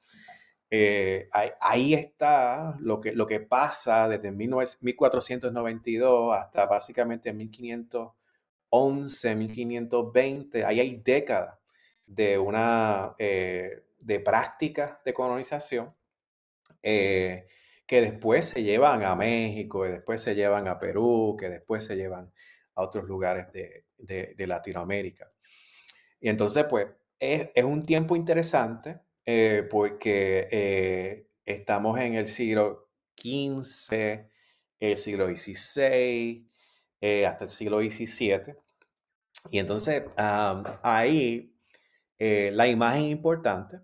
[0.72, 10.66] Eh, ahí, está lo que, lo que pasa desde 1492 hasta básicamente 1511, 1520.
[10.66, 11.60] Ahí hay décadas
[12.08, 13.14] de una...
[13.20, 15.94] Eh, de prácticas de colonización
[16.84, 17.48] eh,
[17.86, 21.96] que después se llevan a México, que después se llevan a Perú, que después se
[21.96, 22.32] llevan
[22.76, 25.32] a otros lugares de, Latinoamérica.
[26.20, 26.88] Y entonces, pues,
[27.20, 32.90] es, un tiempo interesante eh, porque eh, estamos en el siglo
[33.22, 34.26] XV,
[34.80, 36.50] el siglo XVI,
[37.28, 38.56] hasta el siglo XVII.
[39.52, 41.54] Y entonces, ahí
[42.18, 43.80] la imagen importante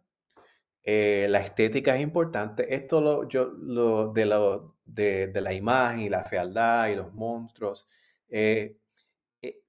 [0.89, 2.73] eh, la estética es importante.
[2.73, 7.89] Esto lo, yo, lo, de, lo, de, la imagen y la fealdad y los monstruos.
[8.29, 8.77] Eh,
[9.41, 9.59] eh,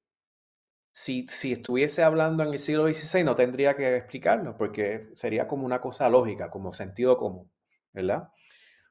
[0.92, 5.66] si, si, estuviese hablando en el siglo XVI no tendría que explicarlo porque sería como
[5.66, 7.50] una cosa lógica, como sentido común,
[7.92, 8.28] ¿verdad?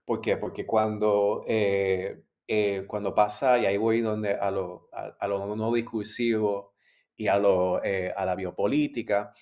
[0.06, 0.38] ¿Por?
[0.38, 1.46] Porque cuando,
[2.88, 6.74] cuando pasa, y ahí voy donde, a, lo, a, lo no discursivo
[7.16, 9.34] y a, lo, a la biopolítica,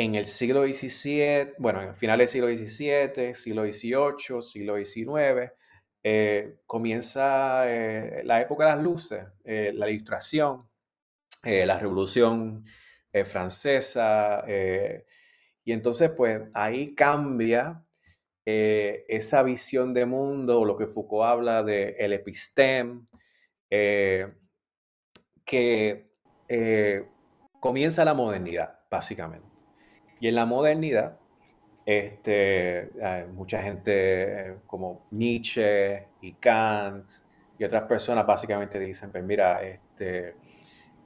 [0.00, 5.52] en el siglo XVII, bueno, en finales del siglo XVII, siglo XVIII, siglo XIX,
[6.02, 10.66] eh, comienza eh, la época de las luces, eh, la ilustración,
[11.42, 12.64] la revolución
[13.24, 17.82] francesa, y entonces pues ahí cambia
[18.44, 23.06] esa visión de mundo, lo que Foucault habla de el episteme,
[23.70, 24.34] que
[27.58, 29.49] comienza la modernidad, básicamente.
[30.20, 31.18] Y en la modernidad,
[31.86, 32.90] este,
[33.34, 37.10] mucha gente como Nietzsche y Kant
[37.58, 40.34] y otras personas básicamente dicen, pues mira, este,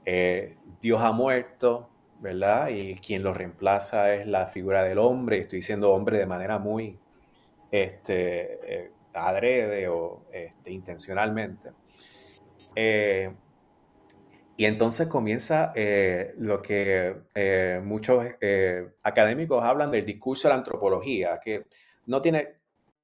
[0.05, 2.69] eh, Dios ha muerto, ¿verdad?
[2.69, 6.97] Y quien lo reemplaza es la figura del hombre, estoy diciendo hombre de manera muy
[7.71, 11.71] este, eh, adrede o este, intencionalmente.
[12.75, 13.33] Eh,
[14.57, 20.59] y entonces comienza eh, lo que eh, muchos eh, académicos hablan del discurso de la
[20.59, 21.65] antropología, que
[22.05, 22.55] no tiene,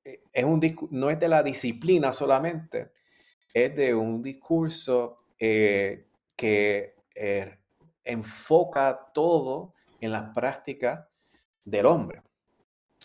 [0.04, 2.92] es un, no es de la disciplina solamente,
[3.54, 6.06] es de un discurso que
[8.06, 11.06] enfoca todo en las prácticas
[11.66, 12.22] del hombre.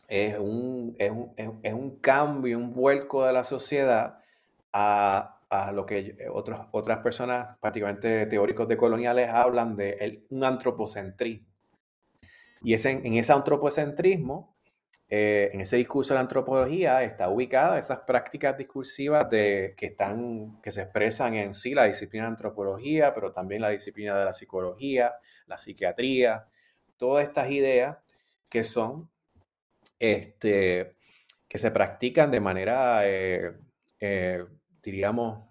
[0.06, 1.32] Es un, es un,
[1.62, 4.20] es un cambio, un vuelco de la sociedad
[4.72, 10.44] a a lo que eh, otros, otras personas, prácticamente teóricos de coloniales, hablan de un
[10.44, 11.46] antropocentrismo.
[12.62, 14.56] Y ese, en ese antropocentrismo,
[15.08, 20.60] eh, en ese discurso de la antropología, está ubicada esas prácticas discursivas de, que, están,
[20.62, 24.32] que se expresan en sí la disciplina de antropología, pero también la disciplina de la
[24.32, 25.14] psicología,
[25.46, 26.46] la psiquiatría,
[26.96, 27.98] todas estas ideas
[28.48, 29.08] que son
[30.00, 30.96] este,
[31.48, 33.02] que se practican de manera,
[34.86, 35.48] diríamos,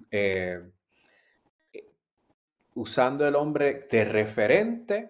[2.74, 5.10] usando el hombre de referente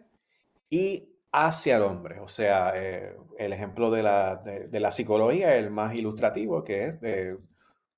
[0.69, 2.19] y hacia el hombre.
[2.19, 7.37] O sea, el ejemplo de la, de, la, psicología es el más ilustrativo, que es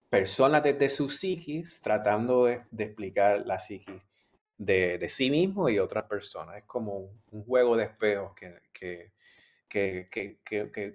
[0.10, 4.02] personas desde su psiquis tratando de, explicar la psiquis
[4.58, 6.58] de, sí mismo y otras personas.
[6.58, 9.12] Es como un, juego de espejos que,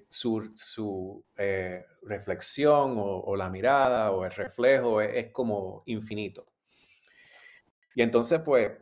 [0.09, 6.47] su, eh, reflexión o, la mirada o el reflejo es, como infinito.
[7.95, 8.73] Y entonces, pues,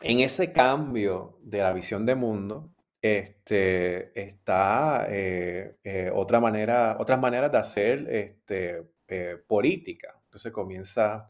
[0.00, 2.70] en ese cambio de la visión de mundo,
[3.00, 8.82] este, está eh, eh, otra manera, otras maneras de hacer este,
[9.46, 10.14] política.
[10.24, 11.28] Entonces comienza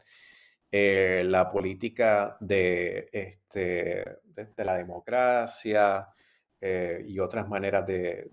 [0.71, 6.07] la política de, este, de, la democracia
[6.63, 8.31] eh, y otras maneras de,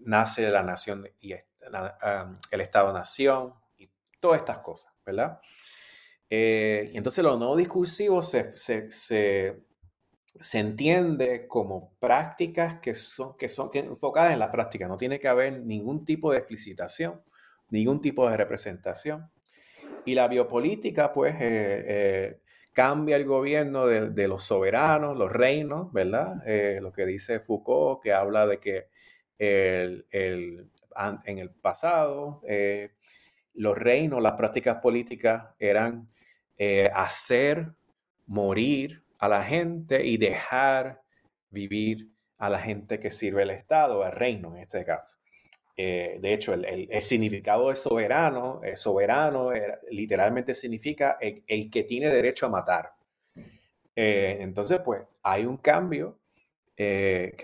[0.00, 3.88] nace la nación y el Estado-nación y
[4.20, 5.40] todas estas cosas, ¿verdad?
[6.28, 9.62] y entonces lo no discursivo se, se, se,
[10.52, 15.60] entiende como prácticas que son, que son enfocadas en la práctica, no tiene que haber
[15.60, 17.22] ningún tipo de explicitación
[17.70, 19.30] ningún tipo de representación.
[20.04, 22.40] Y la biopolítica, pues, eh, eh,
[22.74, 26.42] cambia el gobierno de, los soberanos, los reinos, ¿verdad?
[26.46, 28.88] Eh, lo que dice Foucault, que habla de que
[29.38, 30.04] en
[31.38, 32.42] el pasado
[33.54, 36.10] los reinos, las prácticas políticas eran
[36.94, 37.72] hacer
[38.26, 41.02] morir a la gente y dejar
[41.50, 45.16] vivir a la gente que sirve el Estado, al reino en este caso.
[45.76, 49.50] Eh, de hecho, el, significado de soberano, soberano
[49.90, 52.92] literalmente significa el, que tiene derecho a matar.
[53.96, 56.18] Eh, entonces, pues hay un cambio
[56.76, 57.34] eh,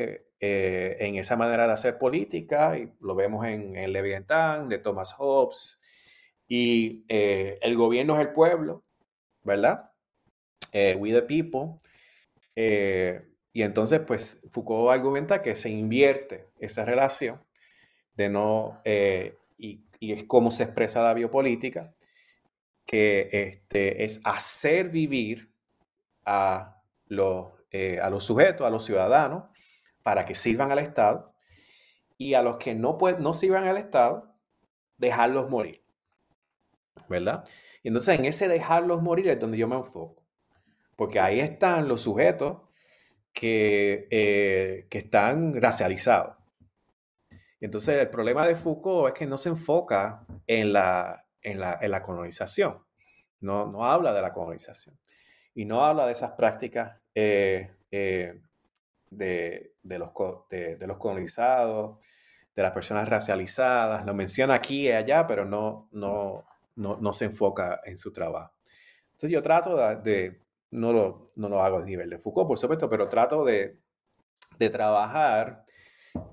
[0.41, 5.81] en esa manera de hacer política, y lo vemos en, el Leviatán de Thomas Hobbes,
[6.49, 8.85] y el gobierno es el pueblo,
[9.43, 9.91] ¿verdad?
[10.73, 11.81] we the people.
[13.53, 17.41] y entonces, pues Foucault argumenta que se invierte esa relación
[18.21, 21.95] de no, eh, y, es cómo se expresa la biopolítica,
[22.85, 25.53] que este, es hacer vivir
[26.27, 29.45] a los, eh, a los sujetos, a los ciudadanos,
[30.03, 31.35] para que sirvan al Estado,
[32.19, 34.35] y a los que no, pueden, no sirvan al Estado,
[34.99, 35.83] dejarlos morir.
[37.09, 37.45] ¿Verdad?
[37.83, 40.23] Y entonces en ese dejarlos morir es donde yo me enfoco.
[40.97, 42.59] Porque ahí están los sujetos
[43.33, 46.40] que, eh, que están racializados.
[47.61, 52.79] Entonces, el problema de Foucault es que no se enfoca en la, en la, colonización,
[53.41, 54.99] no, no, habla de la colonización.
[55.55, 58.41] Y no habla de esas prácticas eh, eh,
[59.11, 60.13] de, los,
[60.49, 61.99] de, los colonizados,
[62.55, 66.45] de las personas racializadas, lo menciona aquí y allá, pero no, no,
[66.77, 68.55] no, se enfoca en su trabajo.
[69.13, 70.41] Entonces yo trato de,
[70.71, 73.77] no, lo, no lo hago a nivel de Foucault, por supuesto, pero trato de,
[74.59, 75.65] de trabajar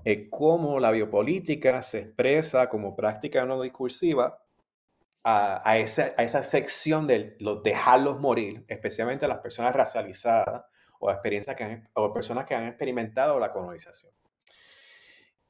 [0.04, 4.42] eh, cómo la biopolítica se expresa como práctica no discursiva
[5.24, 10.64] a, esa, a esa, sección de los dejarlos morir, especialmente a las personas racializadas
[11.00, 14.12] o, experiencias que o personas que han experimentado la colonización.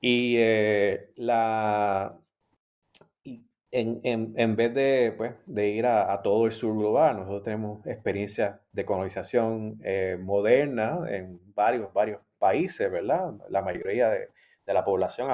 [0.01, 2.18] Y eh, la,
[3.70, 7.87] en, en, en, vez de, pues, de ir a, todo el sur global, nosotros tenemos
[7.87, 13.34] experiencias de colonización eh, moderna en varios, varios países, ¿verdad?
[13.49, 14.28] La mayoría de,
[14.68, 15.30] de la población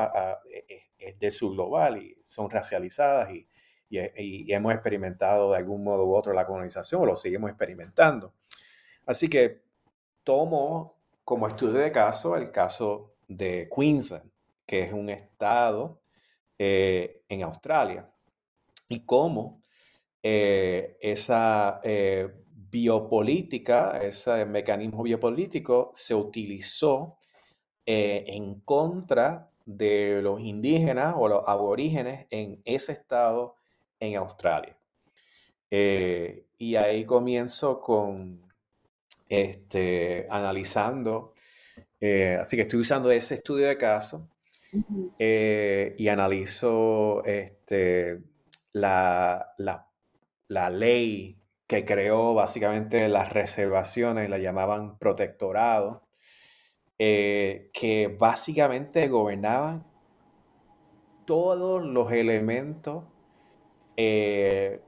[0.50, 3.48] e, e, es de sur global y son racializadas y,
[3.90, 8.32] y, hemos experimentado de algún modo u otro la colonización o lo seguimos experimentando.
[9.06, 9.62] Así que
[10.22, 14.30] tomo como estudio de caso el caso de Queensland,
[14.66, 16.00] que es un estado
[16.58, 18.08] eh, en Australia
[18.88, 19.62] y cómo
[20.22, 22.32] eh, esa eh,
[22.74, 27.18] biopolítica, ese mecanismo biopolítico se utilizó
[27.86, 33.54] eh, en contra de los indígenas o los aborígenes en ese estado
[34.00, 34.76] en Australia.
[35.70, 38.40] y ahí comienzo con
[39.28, 41.34] este, analizando,
[42.40, 44.28] así que estoy usando ese estudio de caso
[45.18, 48.20] y analizo este,
[48.74, 49.54] la,
[50.48, 51.36] la, ley
[51.66, 56.02] que creó básicamente las reservaciones, la llamaban protectorado,
[56.98, 59.84] eh, que básicamente gobernaban
[61.24, 63.04] todos los elementos
[63.96, 64.80] eh,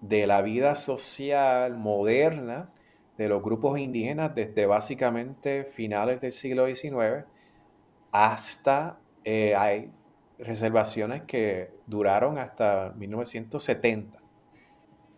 [0.00, 2.72] de la vida social moderna
[3.18, 7.24] de los grupos indígenas desde básicamente finales del siglo XIX
[8.10, 9.88] hasta eh,
[10.38, 14.18] reservaciones que duraron hasta 1970.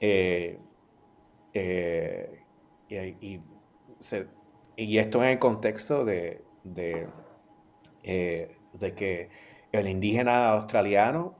[0.00, 0.58] Eh,
[1.54, 2.44] eh,
[2.88, 3.40] y,
[4.98, 7.08] esto en el contexto de, de,
[8.02, 9.30] de, que
[9.72, 11.38] el indígena australiano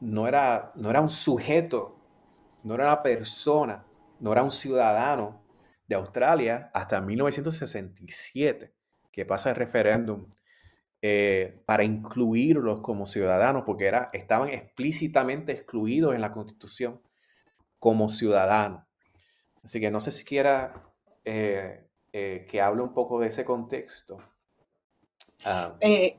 [0.00, 1.98] no era, no era un sujeto,
[2.62, 3.84] no era una persona,
[4.20, 5.42] no era un ciudadano
[5.88, 8.72] de Australia hasta 1967,
[9.10, 10.26] que pasa el referéndum
[11.02, 17.02] eh, para incluirlos como ciudadanos, porque era, estaban explícitamente excluidos en la Constitución
[17.78, 18.84] como ciudadanos.
[19.64, 20.92] Así que no sé si quiera
[21.24, 24.18] eh, eh, que hable un poco de ese contexto.
[25.44, 25.74] Ah.
[25.80, 26.16] sí,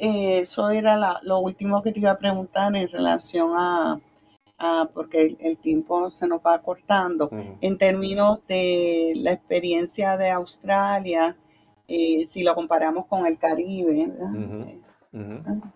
[0.00, 4.00] eso era lo último que te iba a preguntar en relación a,
[4.94, 7.28] porque el, tiempo se nos va cortando,
[7.60, 11.36] en términos de la experiencia de Australia
[11.88, 14.02] eh, si lo comparamos con el Caribe.
[14.02, 14.80] Eh,
[15.14, 15.72] ah,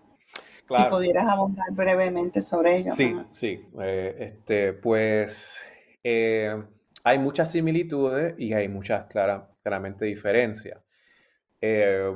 [0.69, 2.91] si pudieras abundar brevemente sobre ello.
[2.91, 3.65] Sí, sí.
[3.79, 5.61] Eh, este, pues
[6.03, 10.81] hay muchas similitudes y hay muchas claramente diferencias.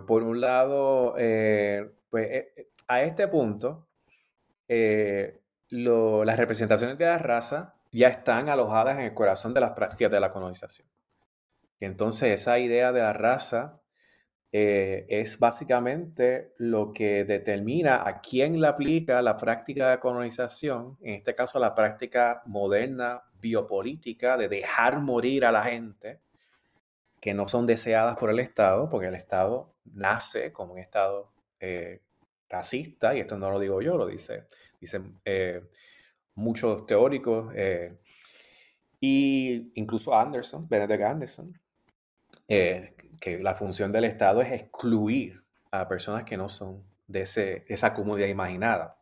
[0.08, 1.16] por un lado,
[2.10, 2.46] pues
[2.88, 3.88] a este punto,
[4.68, 10.20] las representaciones de la raza ya están alojadas en el corazón de las prácticas de
[10.20, 10.88] la colonización.
[11.80, 13.82] Entonces esa idea de la raza
[14.52, 21.16] eh, es básicamente lo que determina a quién le aplica la práctica de colonización, en
[21.16, 26.20] este caso la práctica moderna biopolítica de dejar morir a la gente
[27.22, 32.02] que no son deseadas por el Estado, porque el Estado nace como un Estado eh,
[32.50, 34.48] racista, y esto no lo digo yo, lo dice,
[34.80, 35.62] dicen eh,
[36.36, 37.54] muchos teóricos,
[39.00, 41.60] y incluso Anderson, Benedict Anderson,
[42.48, 48.28] que la función del Estado es excluir a personas que no son de, esa comunidad
[48.28, 48.98] imaginada.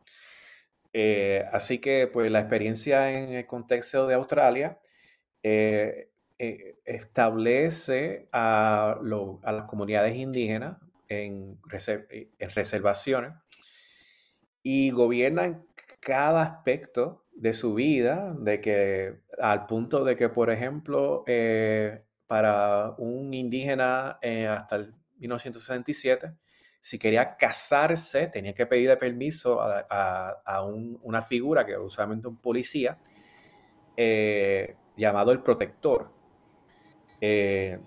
[0.96, 4.78] Eh, así que pues la experiencia en el contexto de Australia
[5.42, 10.78] eh, eh, establece a, las comunidades indígenas
[11.08, 11.58] en,
[12.38, 13.32] reservaciones
[14.62, 15.66] y gobiernan
[15.98, 21.24] cada aspecto de su vida, de que al punto de que, por ejemplo,
[22.28, 26.34] para un indígena hasta el 1967,
[26.84, 30.62] si quería casarse, tenía que pedir permiso a,
[31.02, 32.98] una figura, que usualmente un policía,
[33.96, 36.10] eh, llamado el protector.
[37.22, 37.78] Eh,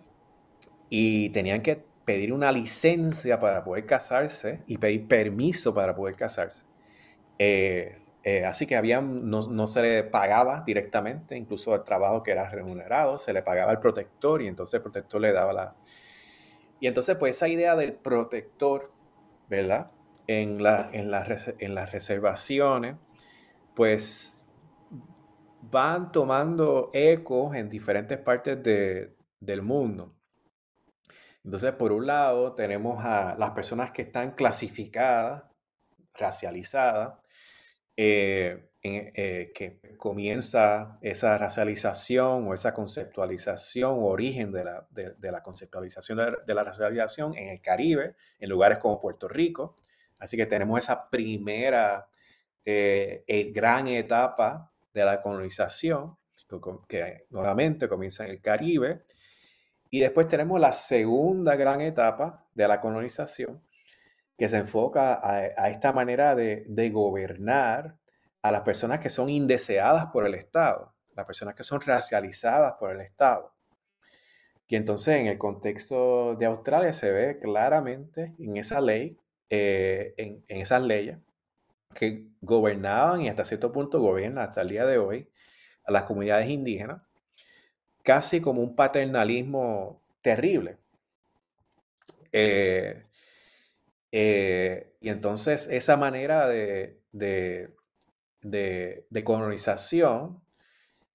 [0.90, 6.66] y tenían que pedir una licencia para poder casarse y pedir permiso para poder casarse.
[7.38, 8.00] Eh,
[8.48, 13.32] así que había, no, se le pagaba directamente, incluso el trabajo que era remunerado, se
[13.32, 15.76] le pagaba al protector y entonces el protector le daba la...
[16.80, 18.92] Y entonces pues esa idea del protector,
[19.50, 19.92] ¿verdad?
[20.28, 21.12] En, la, en,
[21.60, 22.96] en las reservaciones,
[23.76, 24.46] pues
[25.62, 30.14] van tomando ecos en diferentes partes del mundo.
[31.44, 35.44] Entonces, por un lado, tenemos a las personas que están clasificadas,
[36.14, 37.20] racializadas,
[37.96, 45.44] eh, eh, que comienza esa racialización o esa conceptualización o origen de la, de, la
[45.44, 49.76] conceptualización de, la racialización en el Caribe, en lugares como Puerto Rico.
[50.20, 52.08] Así que tenemos esa primera
[52.66, 56.18] eh, gran etapa de la colonización,
[56.88, 59.04] que nuevamente comienza en el Caribe.
[59.90, 63.62] Y después tenemos la segunda gran etapa de la colonización,
[64.38, 67.98] que se enfoca a, esta manera de, gobernar
[68.48, 72.92] a las personas que son indeseadas por el Estado, las personas que son racializadas por
[72.92, 73.54] el Estado.
[74.68, 79.18] Y entonces en el contexto de Australia se ve claramente en esa ley,
[79.50, 81.18] eh, en, esas leyes
[81.94, 85.30] que gobernaban y hasta cierto punto gobiernan hasta el día de hoy
[85.86, 87.02] a las comunidades indígenas,
[88.04, 90.78] casi como un paternalismo terrible.
[92.34, 93.04] Eh,
[94.12, 97.77] eh, y entonces esa manera de, de,
[98.42, 100.42] de, colonización,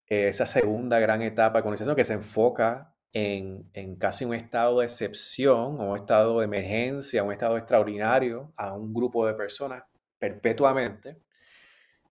[0.06, 4.86] esa segunda gran etapa de colonización que se enfoca en, en, casi un estado de
[4.86, 9.84] excepción un estado de emergencia, un estado extraordinario a un grupo de personas
[10.18, 11.16] perpetuamente,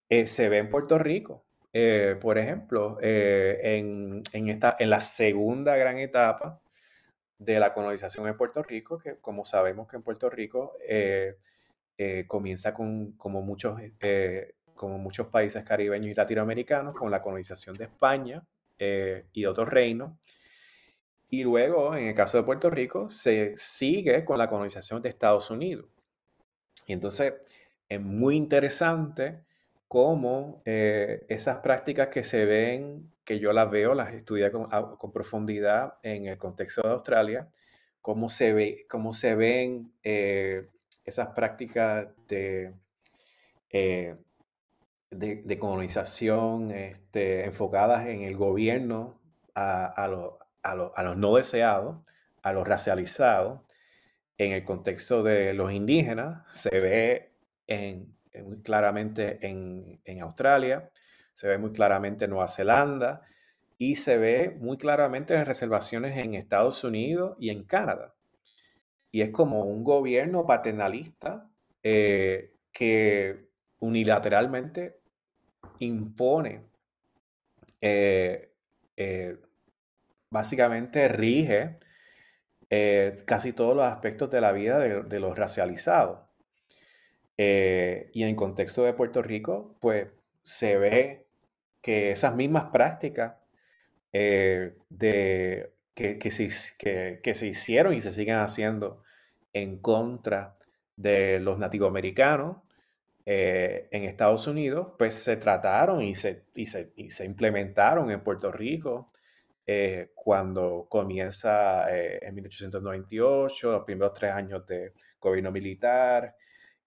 [0.10, 1.46] eh, se ve en Puerto Rico.
[1.74, 6.60] Eh, por ejemplo, en, en, esta, en la segunda gran etapa,
[7.42, 11.38] de la colonización en Puerto Rico, que como sabemos que en Puerto Rico eh,
[11.98, 17.76] eh, comienza con, como, muchos, eh, como muchos países caribeños y latinoamericanos, con la colonización
[17.76, 18.44] de España
[18.78, 20.14] y de otros reinos.
[21.30, 25.50] Y luego, en el caso de Puerto Rico, se sigue con la colonización de Estados
[25.50, 25.86] Unidos.
[26.88, 27.36] Y entonces
[27.88, 29.40] es muy interesante
[29.88, 35.96] cómo eh, esas prácticas que se ven, que yo las veo, las estudié con, profundidad
[36.04, 37.50] en el contexto de Australia,
[38.02, 40.68] cómo se, ve, cómo se ven eh,
[41.06, 42.74] esas prácticas de,
[43.70, 44.16] eh,
[45.12, 49.20] de, colonización este, enfocadas en el gobierno
[49.54, 50.06] a, a,
[50.64, 51.98] a los no deseados,
[52.42, 53.62] a los racializados,
[54.38, 57.32] en el contexto de los indígenas, se ve
[58.44, 60.90] muy claramente en, en, Australia,
[61.34, 63.22] se ve muy claramente en Nueva Zelanda
[63.78, 68.16] y se ve muy claramente en reservaciones en Estados Unidos y en Canadá.
[69.12, 71.50] Y es como un gobierno paternalista
[71.84, 73.48] eh, que
[73.80, 75.01] unilateralmente
[75.80, 76.62] impone,
[77.82, 78.52] eh,
[78.98, 79.38] eh,
[80.30, 81.80] básicamente rige
[82.70, 86.20] eh, casi todos los aspectos de la vida de, los racializados.
[87.38, 90.08] Y en el contexto de Puerto Rico, pues
[90.44, 91.26] se ve
[91.82, 93.34] que esas mismas prácticas
[94.12, 96.50] de, que, se,
[97.22, 99.02] que, se, hicieron y se siguen haciendo
[99.54, 100.56] en contra
[100.96, 102.58] de los nativoamericanos
[103.26, 109.12] en Estados Unidos, pues se trataron y se, y se implementaron en Puerto Rico
[109.74, 116.36] eh, cuando comienza eh, en 1898, los primeros tres años de gobierno militar,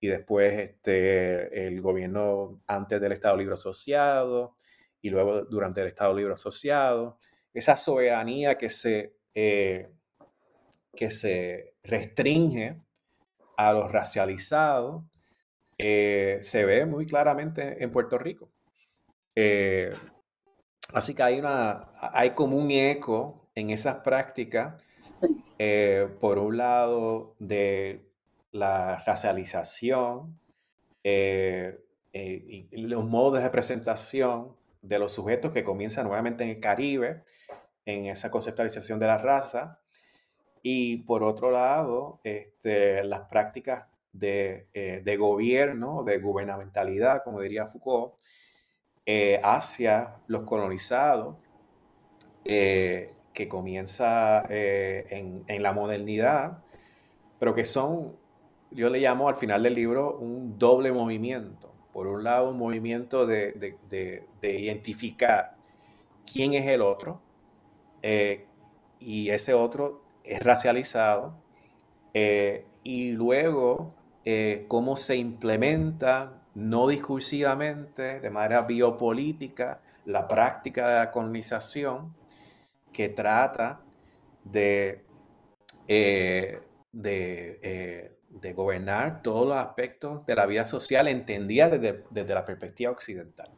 [0.01, 4.57] y después este, el gobierno antes del Estado Libre Asociado,
[5.01, 7.19] y luego durante el Estado Libre Asociado.
[7.53, 9.91] Esa soberanía que se, eh,
[10.95, 12.83] que se restringe
[13.57, 15.05] a los racializados
[15.79, 18.49] se ve muy claramente en Puerto Rico.
[20.93, 24.83] Así que hay, una, hay como un eco en esas prácticas,
[25.59, 28.05] eh, por un lado, de
[28.53, 30.39] la racialización
[31.03, 31.81] eh,
[32.13, 37.25] eh, y los modos de representación de los sujetos que comienzan nuevamente en el Caribe,
[37.87, 39.81] en esa conceptualización de la raza,
[40.63, 48.15] y por otro lado, este, las prácticas de, de gobierno, de gubernamentalidad, como diría Foucault,
[49.07, 51.37] eh, hacia los colonizados,
[52.43, 56.63] eh, que comienza eh, en, la modernidad,
[57.39, 58.17] pero que son,
[58.71, 61.75] yo le llamo al final del libro, un doble movimiento.
[61.93, 63.77] Por un lado, un movimiento de,
[64.41, 65.55] identificar
[66.33, 67.21] quién es el otro,
[69.01, 71.35] y ese otro es racializado,
[72.15, 73.95] y luego
[74.69, 82.15] cómo se implementa no discursivamente, de manera biopolítica, la práctica de la colonización
[82.93, 83.81] que trata
[84.45, 85.05] de,
[85.89, 86.61] eh,
[86.93, 88.11] eh,
[88.55, 93.51] gobernar todos los aspectos de la vida social entendida desde, la perspectiva occidental.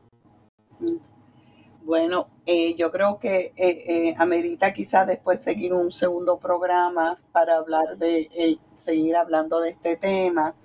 [1.86, 8.58] Bueno, eh, yo creo que amerita quizás después seguir un segundo programa para hablar de,
[8.74, 10.56] seguir hablando de este tema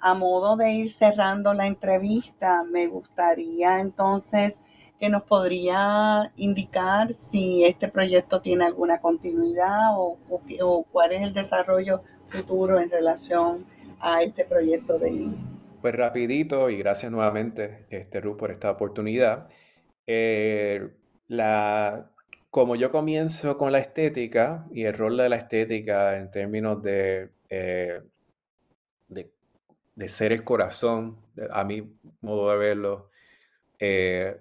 [0.00, 4.60] a modo de ir cerrando la entrevista, me gustaría entonces
[4.98, 10.18] que nos podría indicar si este proyecto tiene alguna continuidad o,
[10.92, 13.64] cuál es el desarrollo futuro en relación
[14.00, 15.30] a este proyecto de
[15.80, 19.48] Pues rapidito y gracias nuevamente, este, Ruth, por esta oportunidad.
[20.06, 20.88] Eh,
[21.28, 22.10] la,
[22.50, 27.30] como yo comienzo con la estética y el rol de la estética en términos de,
[27.48, 28.02] eh,
[29.08, 29.30] de
[29.96, 31.18] de ser el corazón,
[31.50, 33.10] a mi modo de verlo,
[33.78, 34.40] eh,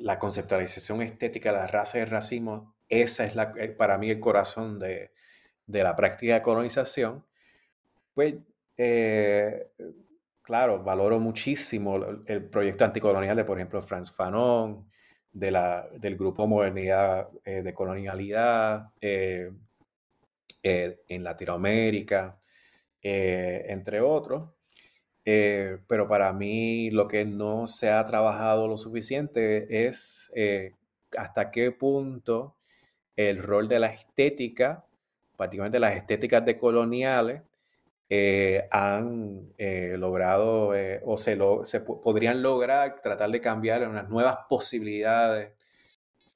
[0.00, 4.10] la conceptualización estética de la raza y el racismo, esa es la, eh, para mí
[4.10, 5.12] el corazón de,
[5.66, 7.24] la práctica de colonización,
[8.14, 8.34] pues
[8.76, 9.68] eh,
[10.50, 11.96] claro, valoro muchísimo
[12.26, 14.90] el, proyecto anticolonial de, por ejemplo, Franz Fanon,
[15.32, 18.90] del grupo Modernidad de Colonialidad
[20.62, 22.40] en Latinoamérica,
[23.02, 24.50] eh, entre otros.
[25.24, 30.74] Eh, pero para mí lo que no se ha trabajado lo suficiente es eh,
[31.16, 32.56] hasta qué punto
[33.16, 34.84] el rol de la estética,
[35.36, 37.42] particularmente las estéticas decoloniales,
[38.70, 40.72] han logrado
[41.04, 45.52] o se, lo, se podrían lograr tratar de cambiar unas nuevas posibilidades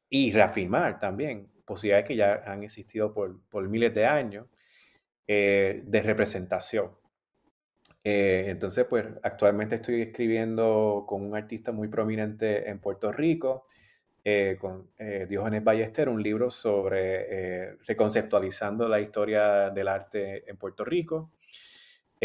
[0.08, 4.46] y reafirmar también posibilidades que ya han existido por, por miles de años
[5.26, 6.90] eh, de representación.
[8.02, 13.66] Eh, entonces, pues actualmente estoy escribiendo con un artista muy prominente en Puerto Rico,
[14.22, 14.90] eh, con
[15.28, 21.32] Diógenes Ballester, un libro sobre reconceptualizando la historia del arte en Puerto Rico.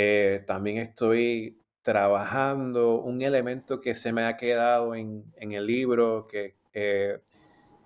[0.01, 6.55] Eh, también estoy trabajando un elemento que se me ha quedado en, el libro, que,
[6.73, 7.19] eh,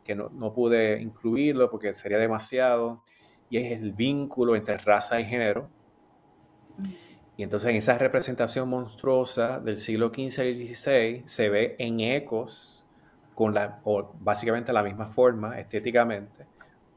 [0.03, 3.03] que no, no, pude incluirlo porque sería demasiado,
[3.49, 5.71] y es el vínculo entre raza y género.
[7.35, 12.85] Y entonces en esa representación monstruosa del siglo XV y XVI se ve en ecos
[13.33, 16.45] con la, o básicamente la misma forma estéticamente,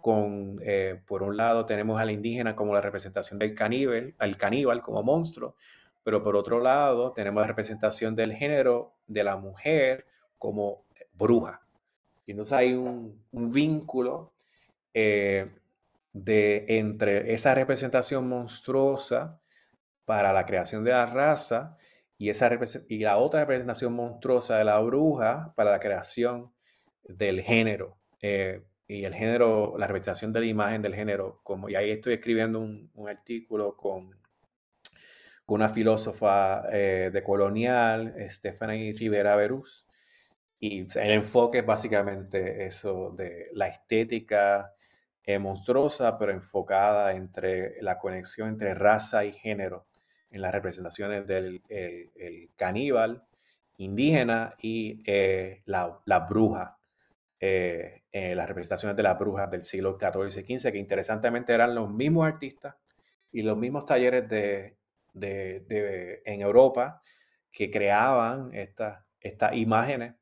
[0.07, 4.81] con, eh, por un lado tenemos al indígena como la representación del caníbal, al caníbal
[4.81, 5.57] como monstruo,
[6.05, 10.07] pero por otro lado tenemos la representación del género de la mujer
[10.39, 11.61] como bruja.
[12.25, 14.33] Y entonces hay un, vínculo
[14.95, 15.51] eh,
[16.13, 19.41] de, entre esa representación monstruosa
[20.05, 21.79] para la creación de la raza
[22.17, 22.49] y, esa
[22.89, 26.53] y la otra representación monstruosa de la bruja para la creación
[27.03, 27.97] del género.
[28.23, 31.41] Eh, y el género, la representación de la imagen del género.
[31.43, 34.17] Como, y ahí estoy escribiendo un, artículo con,
[35.47, 39.87] una filósofa eh, de colonial, Stephanie Rivera Berús.
[40.59, 44.73] Y el enfoque es básicamente eso de la estética
[45.41, 49.87] monstruosa, pero enfocada entre la conexión entre raza y género
[50.31, 51.63] en las representaciones del
[52.55, 53.27] caníbal
[53.79, 56.79] indígena y eh, la, bruja,
[57.41, 58.03] eh,
[58.35, 62.27] las representaciones de las brujas del siglo XIV y XV, que interesantemente eran los mismos
[62.27, 62.77] artistas
[63.33, 64.77] y los mismos talleres de,
[66.25, 67.03] en Europa
[67.53, 70.15] que creaban estas estas imágenes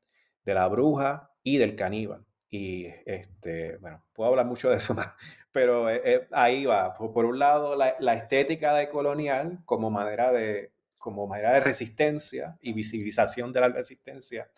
[0.43, 2.25] de la bruja y del caníbal.
[2.49, 5.09] Y este, bueno, puedo hablar mucho de eso más,
[5.51, 6.93] pero eh, eh, ahí va.
[6.93, 12.73] Por, un lado, la, estética de colonial como manera de, como manera de resistencia y
[12.73, 14.49] visibilización de la resistencia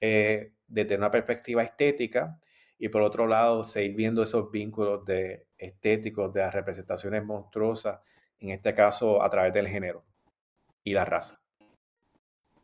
[0.00, 2.38] eh, desde una perspectiva estética.
[2.78, 8.00] Y por otro lado, seguir viendo esos vínculos de estéticos, de las representaciones monstruosas,
[8.38, 10.04] en este caso a través del género
[10.84, 11.40] y la raza.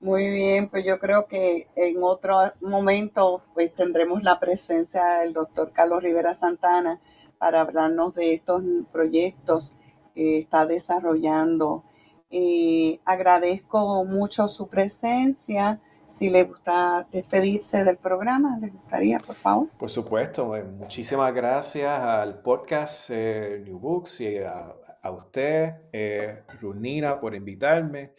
[0.00, 5.72] Muy bien, pues yo creo que en otro momento pues tendremos la presencia del doctor
[5.72, 7.00] Carlos Rivera Santana
[7.38, 9.76] para hablarnos de estos proyectos
[10.14, 11.84] que está desarrollando.
[12.30, 15.80] Eh, agradezco mucho su presencia.
[16.12, 19.68] Si le gusta despedirse del programa, ¿le gustaría, por favor?
[19.78, 20.54] Por supuesto.
[20.54, 24.74] Eh, muchísimas gracias al podcast eh, New Books y a,
[25.10, 28.12] usted, eh, Runina, por invitarme.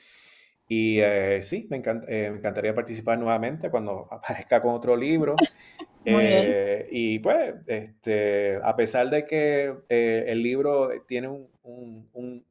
[0.67, 5.35] Y eh, sí, me, eh, me, encantaría participar nuevamente cuando aparezca con otro libro.
[6.03, 12.45] Eh, y pues, este, a pesar de que el libro tiene un, un, un,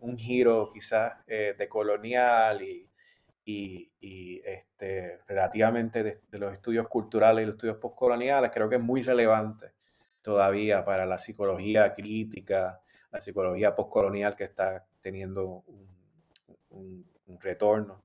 [0.00, 2.88] un giro quizás de colonial y,
[3.44, 8.76] y, y este, relativamente de, de, los estudios culturales y los estudios postcoloniales, creo que
[8.76, 9.72] es muy relevante
[10.22, 12.80] todavía para la psicología crítica,
[13.10, 15.64] la psicología postcolonial que está teniendo
[16.70, 17.04] un
[17.40, 18.02] retorno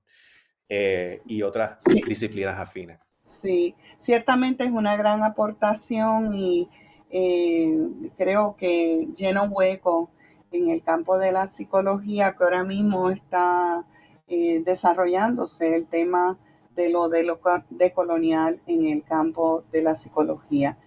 [0.69, 2.99] eh, y otras disciplinas afines.
[3.21, 6.69] Sí, ciertamente es una gran aportación y
[7.09, 7.77] eh,
[8.17, 10.11] creo que llena un hueco
[10.51, 13.85] en el campo de la psicología que ahora mismo está
[14.27, 16.37] eh, desarrollándose el tema
[16.75, 20.77] de lo de lo decolonial en el campo de la psicología.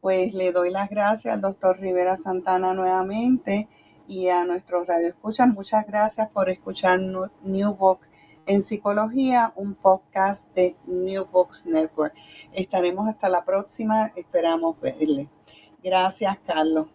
[0.00, 3.68] Pues le doy las gracias al doctor Rivera Santana nuevamente
[4.06, 5.48] y a nuestros radioescuchas.
[5.48, 8.00] Muchas gracias por escuchar New Book
[8.46, 12.14] en Psicología, un podcast de New Books Network.
[12.52, 15.28] Estaremos hasta la próxima, esperamos verle.
[15.82, 16.88] Gracias, Carlos.